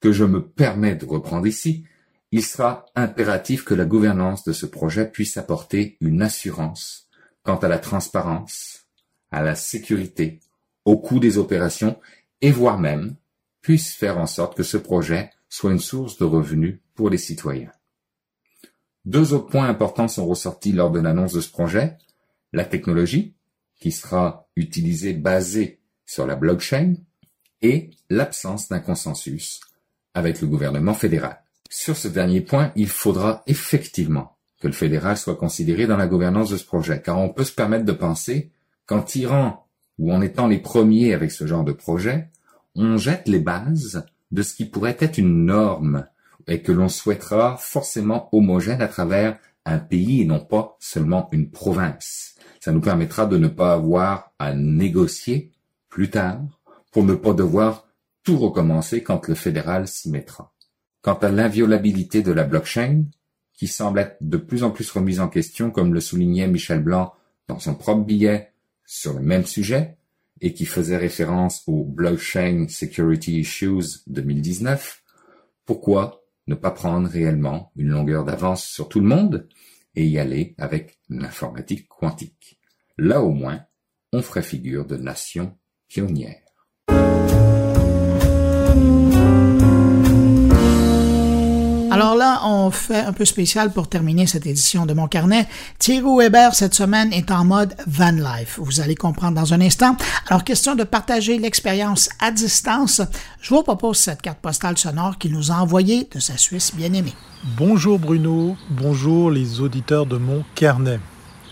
[0.00, 1.84] que je me permets de reprendre ici,
[2.32, 7.08] il sera impératif que la gouvernance de ce projet puisse apporter une assurance
[7.42, 8.86] quant à la transparence,
[9.30, 10.40] à la sécurité,
[10.84, 11.98] au coût des opérations
[12.40, 13.16] et voire même
[13.62, 17.72] puisse faire en sorte que ce projet soit une source de revenus pour les citoyens.
[19.04, 21.96] Deux autres points importants sont ressortis lors de l'annonce de ce projet.
[22.52, 23.35] La technologie,
[23.80, 26.94] qui sera utilisée basée sur la blockchain,
[27.62, 29.60] et l'absence d'un consensus
[30.14, 31.42] avec le gouvernement fédéral.
[31.68, 36.50] Sur ce dernier point, il faudra effectivement que le fédéral soit considéré dans la gouvernance
[36.50, 38.50] de ce projet, car on peut se permettre de penser
[38.86, 39.66] qu'en tirant
[39.98, 42.30] ou en étant les premiers avec ce genre de projet,
[42.74, 46.06] on jette les bases de ce qui pourrait être une norme
[46.46, 51.50] et que l'on souhaitera forcément homogène à travers un pays et non pas seulement une
[51.50, 52.35] province.
[52.66, 55.52] Ça nous permettra de ne pas avoir à négocier
[55.88, 56.40] plus tard
[56.90, 57.86] pour ne pas devoir
[58.24, 60.52] tout recommencer quand le fédéral s'y mettra.
[61.00, 63.04] Quant à l'inviolabilité de la blockchain,
[63.52, 67.14] qui semble être de plus en plus remise en question, comme le soulignait Michel Blanc
[67.46, 68.52] dans son propre billet
[68.84, 69.96] sur le même sujet,
[70.40, 75.04] et qui faisait référence au Blockchain Security Issues 2019,
[75.66, 79.46] pourquoi ne pas prendre réellement une longueur d'avance sur tout le monde
[79.94, 82.55] et y aller avec l'informatique quantique?
[82.98, 83.60] Là au moins,
[84.14, 85.54] on ferait figure de nation
[85.86, 86.40] pionnière.
[91.90, 95.46] Alors là, on fait un peu spécial pour terminer cette édition de mon carnet.
[95.78, 98.58] Thierry Weber, cette semaine, est en mode van life.
[98.62, 99.96] Vous allez comprendre dans un instant.
[100.28, 103.02] Alors, question de partager l'expérience à distance.
[103.42, 107.14] Je vous propose cette carte postale sonore qu'il nous a envoyée de sa Suisse bien-aimée.
[107.58, 110.98] Bonjour Bruno, bonjour les auditeurs de mon carnet.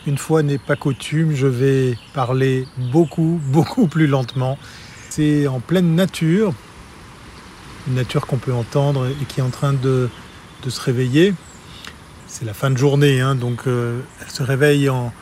[0.07, 4.59] Une fois n'est pas coutume, je vais parler beaucoup, beaucoup plus lentement.
[5.09, 6.53] C'est en pleine nature,
[7.87, 10.11] une nature qu'on peut entendre et qui est en train de
[10.69, 11.35] se réveiller.
[12.37, 15.13] C'est la fin de journée, hein, donc euh, elle se réveille en,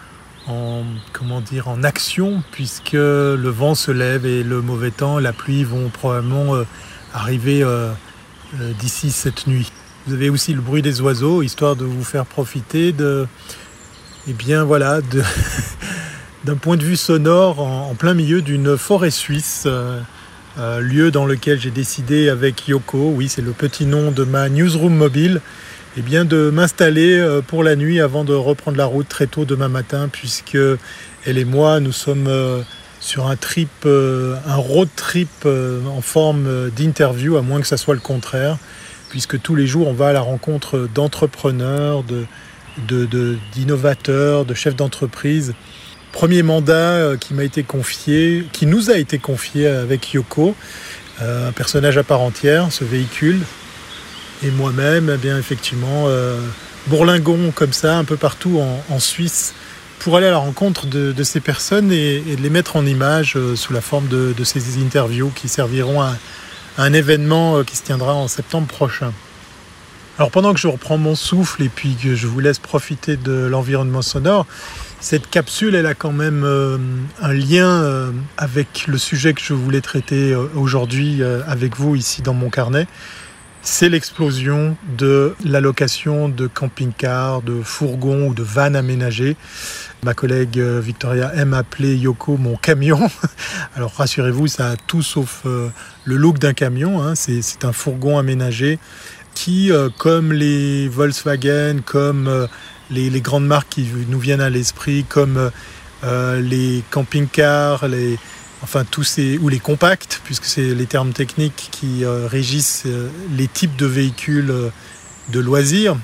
[1.12, 5.62] comment dire, en action, puisque le vent se lève et le mauvais temps, la pluie
[5.62, 6.64] vont probablement euh,
[7.12, 7.92] arriver euh,
[8.80, 9.70] d'ici cette nuit.
[10.06, 13.26] Vous avez aussi le bruit des oiseaux, histoire de vous faire profiter de,
[14.28, 15.00] eh bien voilà,
[16.44, 19.66] d'un point de vue sonore en, plein milieu d'une forêt suisse.
[20.56, 24.94] lieu dans lequel j'ai décidé avec Yoko, oui c'est le petit nom de ma newsroom
[24.94, 25.40] mobile,
[25.98, 29.44] eh bien, de m'installer euh, pour la nuit avant de reprendre la route très tôt
[29.44, 30.56] demain matin, puisque
[31.26, 32.62] elle et moi, nous sommes euh,
[32.98, 37.94] sur un trip, euh, un road trip en forme d'interview, à moins que ça soit
[37.94, 38.56] le contraire,
[39.10, 42.04] puisque tous les jours, on va à la rencontre d'entrepreneurs,
[42.78, 45.54] d'innovateurs, de, de chefs d'entreprise.
[46.12, 50.54] Premier mandat qui m'a été confié, qui nous a été confié avec Yoko,
[51.20, 53.40] un personnage à part entière, ce véhicule
[54.44, 56.38] et moi-même, eh bien effectivement, euh,
[56.88, 59.54] bourlingon comme ça, un peu partout en, Suisse,
[59.98, 63.54] pour aller à la rencontre de, ces personnes et, de les mettre en image euh,
[63.56, 66.14] sous la forme de, ces interviews qui serviront à,
[66.78, 69.12] un événement euh, qui se tiendra en septembre prochain.
[70.22, 73.32] Alors pendant que je reprends mon souffle et puis que je vous laisse profiter de
[73.32, 74.46] l'environnement sonore,
[75.00, 76.44] cette capsule, elle a quand même
[77.20, 82.50] un lien avec le sujet que je voulais traiter aujourd'hui avec vous ici dans mon
[82.50, 82.86] carnet
[83.62, 89.36] c'est l'explosion de l'allocation de camping-cars, de fourgons ou de vannes aménagées.
[90.02, 93.08] Ma collègue euh, Victoria aime appeler Yoko mon camion.
[93.76, 95.68] Alors rassurez-vous, ça a tout sauf euh,
[96.04, 97.00] le look d'un camion.
[97.00, 97.14] Hein.
[97.14, 98.80] C'est un fourgon aménagé
[99.34, 102.48] qui, euh, comme les Volkswagen, comme
[102.90, 105.50] les, les, grandes marques qui nous viennent à l'esprit, comme
[106.02, 107.84] les camping-cars,
[108.62, 113.08] enfin tous ces, ou les compacts, puisque c'est les termes techniques qui euh, régissent euh,
[113.36, 114.70] les types de véhicules euh,
[115.30, 115.96] de loisirs,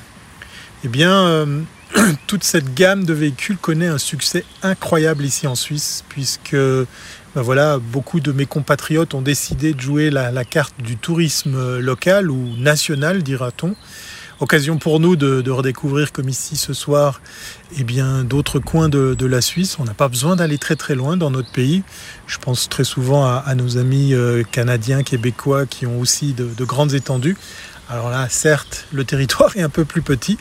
[0.85, 1.47] eh bien,
[2.27, 6.57] toute cette gamme de véhicules connaît un succès incroyable ici en Suisse, puisque
[7.35, 12.31] ben voilà, beaucoup de mes compatriotes ont décidé de jouer la, carte du tourisme local
[12.31, 13.75] ou national, dira-t-on,
[14.41, 17.21] Occasion pour nous de, redécouvrir, comme ici ce soir,
[17.77, 19.79] eh bien d'autres coins de, la Suisse.
[19.81, 21.83] On n'a pas besoin d'aller très très loin dans notre pays.
[22.29, 26.95] Je pense très souvent à, nos amis euh, canadiens, québécois qui ont aussi de, grandes
[26.95, 27.37] étendues.
[27.91, 30.39] Alors là, certes, le territoire est un peu plus petit,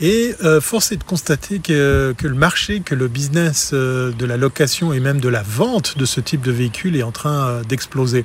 [0.00, 4.36] et euh, force est de constater que, le marché, que le business euh, de la
[4.36, 8.24] location et même de la vente de ce type de véhicule est en train d'exploser.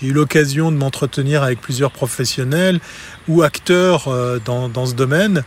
[0.00, 2.80] J'ai eu l'occasion de m'entretenir avec plusieurs professionnels
[3.28, 5.44] ou acteurs euh, dans, dans, ce domaine.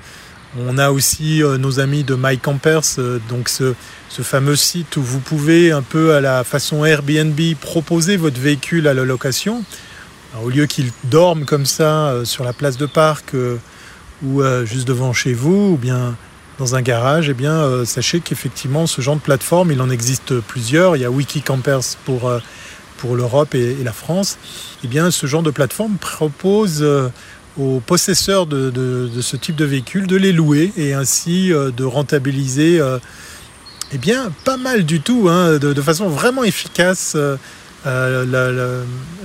[0.58, 3.74] On a aussi euh, nos amis de My Campers, euh, donc ce,
[4.08, 8.88] ce, fameux site où vous pouvez un peu à la façon Airbnb proposer votre véhicule
[8.88, 9.64] à la location.
[10.42, 13.36] au lieu qu'il dorme comme ça sur la place de parc
[14.24, 16.16] ou juste devant chez vous ou bien
[16.58, 20.96] dans un garage, eh bien sachez qu'effectivement ce genre de plateforme, il en existe plusieurs.
[20.96, 22.32] Il y a Wiki Campers pour
[22.98, 24.38] pour l'Europe et, la France,
[24.84, 27.10] eh bien, ce genre de plateforme propose euh,
[27.58, 32.80] aux possesseurs de, ce type de véhicule de les louer et ainsi euh, de rentabiliser
[32.80, 32.98] euh,
[33.94, 37.16] eh bien, pas mal du tout, hein, de, façon vraiment efficace,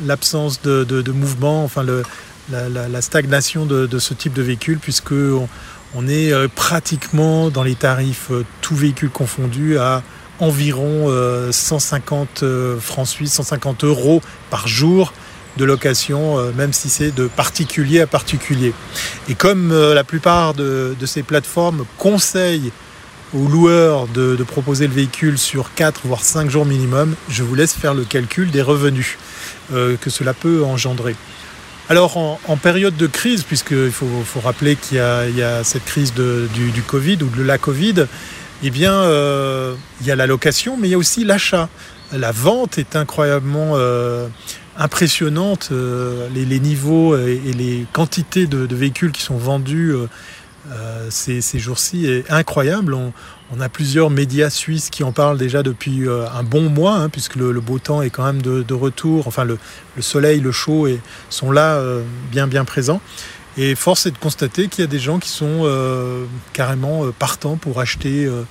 [0.07, 2.05] l'absence de, mouvement, enfin le,
[2.51, 5.13] la, stagnation de, ce type de véhicule, puisque
[5.95, 10.03] on, est pratiquement dans les tarifs, tout véhicule confondu, à
[10.43, 11.09] environ
[11.51, 14.21] 150 euh, euh, francs suisses, 150 euros
[14.51, 15.13] par jour
[15.57, 18.75] de location, euh, même si c'est de particulier à particulier.
[19.29, 22.73] Et comme la plupart de, ces plateformes conseillent
[23.35, 27.73] aux loueurs de, proposer le véhicule sur 4 voire 5 jours minimum, je vous laisse
[27.73, 29.17] faire le calcul des revenus
[29.71, 31.17] que cela peut engendrer.
[31.89, 35.01] Alors en, période de crise, puisqu'il faut, faut rappeler qu'il y,
[35.43, 38.07] a cette crise du, Covid ou de la Covid,
[38.63, 41.69] eh bien, euh, il y a la location, mais il y a aussi l'achat.
[42.13, 44.29] La vente est incroyablement euh,
[44.77, 45.71] impressionnante.
[45.73, 49.95] Euh, les, niveaux et, les quantités de, véhicules qui sont vendus
[51.11, 52.97] ces, jours-ci est incroyable.
[53.61, 57.53] A plusieurs médias suisses qui en parlent déjà depuis un bon mois, hein, puisque le,
[57.61, 59.27] beau temps est quand même de, retour.
[59.27, 59.59] Enfin, le,
[60.01, 60.89] soleil, le chaud
[61.29, 61.83] sont là
[62.31, 63.01] bien bien présents.
[63.59, 67.13] Et force est de constater qu'il y a des gens qui sont euh, carrément euh,
[67.13, 68.45] partants pour acheter euh,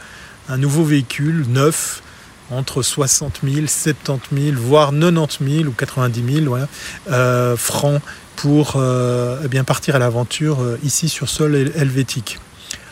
[0.47, 2.03] un nouveau véhicule neuf
[2.51, 8.01] entre 60 000, 70 000, voire 90 000 ou 90 000 francs
[8.35, 12.39] pour eh bien partir à l'aventure ici sur sol helvétique.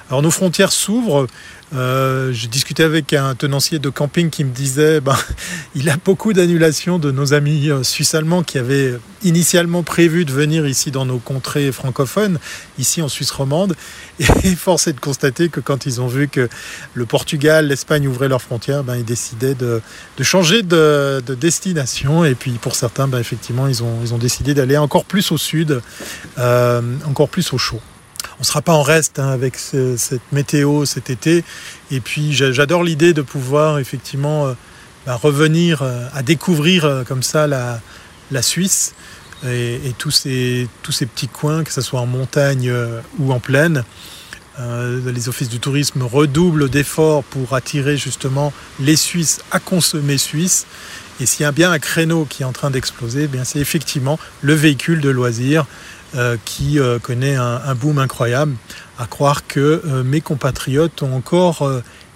[0.09, 1.27] Alors nos frontières s'ouvrent
[1.75, 5.15] euh, j'ai discuté avec un tenancier de camping qui me disait ben,
[5.75, 10.65] il a beaucoup d'annulations de nos amis euh, suisses-allemands qui avaient initialement prévu de venir
[10.65, 12.39] ici dans nos contrées francophones,
[12.79, 13.75] ici en Suisse romande.
[14.43, 16.49] Et force est de constater que quand ils ont vu que
[16.95, 19.81] le Portugal, l'Espagne ouvraient leurs frontières, ben, ils décidaient de,
[20.21, 22.25] changer de, de, destination.
[22.25, 25.37] Et puis pour certains, ben, effectivement, ils ont, ils ont décidé d'aller encore plus au
[25.37, 25.81] sud,
[26.39, 27.81] euh, encore plus au chaud
[28.39, 31.43] on sera pas en reste hein, avec cette météo cet été.
[31.91, 34.53] Et puis j'adore l'idée de pouvoir effectivement euh,
[35.05, 37.81] bah, revenir euh, à découvrir euh, comme ça la,
[38.41, 38.93] Suisse.
[39.45, 42.71] et, tous, ces, petits coins, que ce soit en montagne
[43.17, 43.83] ou en plaine.
[44.59, 50.67] les offices du tourisme redoublent d'efforts pour attirer justement les Suisses à consommer suisse.
[51.19, 54.19] Et s'il y a bien un créneau qui est en train d'exploser, eh c'est effectivement
[54.41, 55.65] le véhicule de loisirs
[56.45, 58.55] qui connaît un, boom incroyable.
[58.97, 61.69] À croire que mes compatriotes ont encore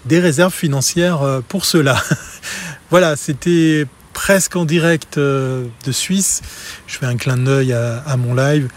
[0.05, 2.01] des réserves financières euh, pour cela.
[2.89, 6.41] voilà, c'était presque en direct euh, de Suisse.
[6.87, 8.69] Je fais un clin d'œil à, mon live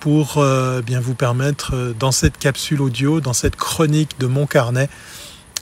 [0.00, 4.88] pour euh, bien vous permettre dans cette capsule audio, dans cette chronique de mon carnet,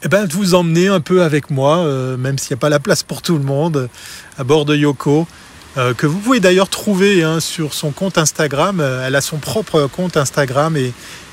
[0.03, 1.87] eh ben, de vous emmener un peu avec moi,
[2.19, 3.89] même s'il n'y a pas la place pour tout le monde,
[4.37, 5.29] à bord de Yoko,
[5.75, 8.81] que vous pouvez d'ailleurs trouver hein, sur son compte Instagram.
[8.81, 10.93] elle a son propre compte Instagram et,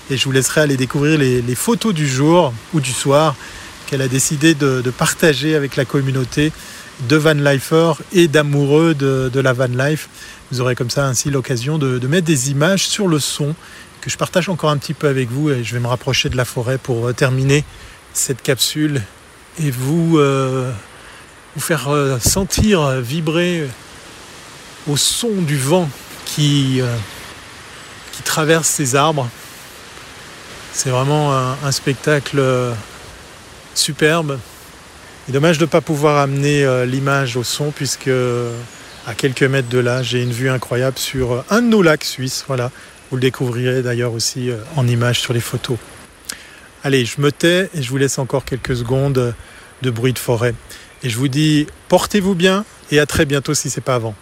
[0.09, 3.35] je vous laisserai aller découvrir les, photos du jour ou du soir
[3.85, 6.51] qu'elle a décidé de, partager avec la communauté
[7.07, 10.09] de van lifer et d'amoureux de, la van life.
[10.51, 13.55] Vous aurez comme ça ainsi l'occasion de, mettre des images sur le son
[14.01, 16.37] que je partage encore un petit peu avec vous et je vais me rapprocher de
[16.37, 17.65] la forêt pour euh, terminer
[18.13, 19.01] cette capsule
[19.61, 20.71] et vous, euh,
[21.55, 23.67] vous faire euh, sentir vibrer
[24.89, 25.89] au son du vent
[26.25, 26.81] qui,
[28.11, 29.29] qui traverse ces arbres.
[30.73, 32.41] C'est vraiment un spectacle
[33.75, 34.39] superbe.
[35.27, 38.09] Et dommage de ne pas pouvoir amener euh, l'image au son puisque
[39.05, 42.03] à quelques mètres de là, j'ai une vue incroyable sur euh, un de nos lacs
[42.03, 42.45] suisses.
[42.47, 42.71] Voilà,
[43.09, 45.77] vous le découvrirez d'ailleurs aussi euh, en image sur les photos.
[46.83, 49.35] Allez, je me tais et je vous laisse encore quelques secondes
[49.81, 50.55] de bruit de forêt.
[51.03, 54.15] Et je vous dis, portez-vous bien et à très bientôt si c'est pas avant.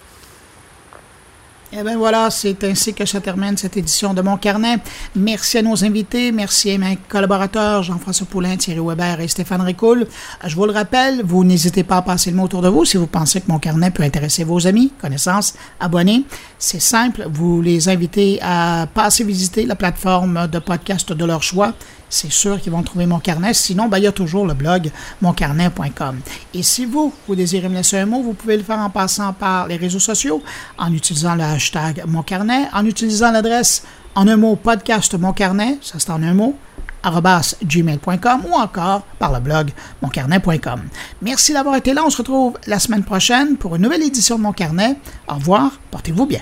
[1.70, 4.78] Et eh bien voilà, c'est ainsi que se termine cette édition de Mon Carnet.
[5.18, 10.08] Merci à nos invités, merci à mes collaborateurs Jean-François Poulain, Thierry Weber et Stéphane Ricoul.
[10.46, 12.96] Je vous le rappelle, vous n'hésitez pas à passer le mot autour de vous si
[12.96, 16.24] vous pensez que Mon Carnet peut intéresser vos amis, connaissances, abonnés.
[16.58, 21.74] C'est simple, vous les invitez à passer visiter la plateforme de podcast de leur choix
[22.10, 23.54] c'est sûr qu'ils vont trouver mon carnet.
[23.54, 26.20] Sinon, ben, il y a toujours le blog moncarnet.com.
[26.54, 29.34] Et si vous, vous désirez me laisser un mot, vous pouvez le faire en passant
[29.34, 30.42] par les réseaux sociaux,
[30.78, 33.84] en utilisant le hashtag moncarnet, en utilisant l'adresse
[34.16, 36.56] en un mot podcast moncarnet, ça c'est en un mot,
[37.64, 39.72] gmail.com ou encore par le blog
[40.02, 40.82] moncarnet.com.
[41.22, 42.04] Merci d'avoir été là.
[42.06, 44.98] On se retrouve la semaine prochaine pour une nouvelle édition de Mon Carnet.
[45.28, 45.72] Au revoir.
[45.92, 46.42] Portez-vous bien.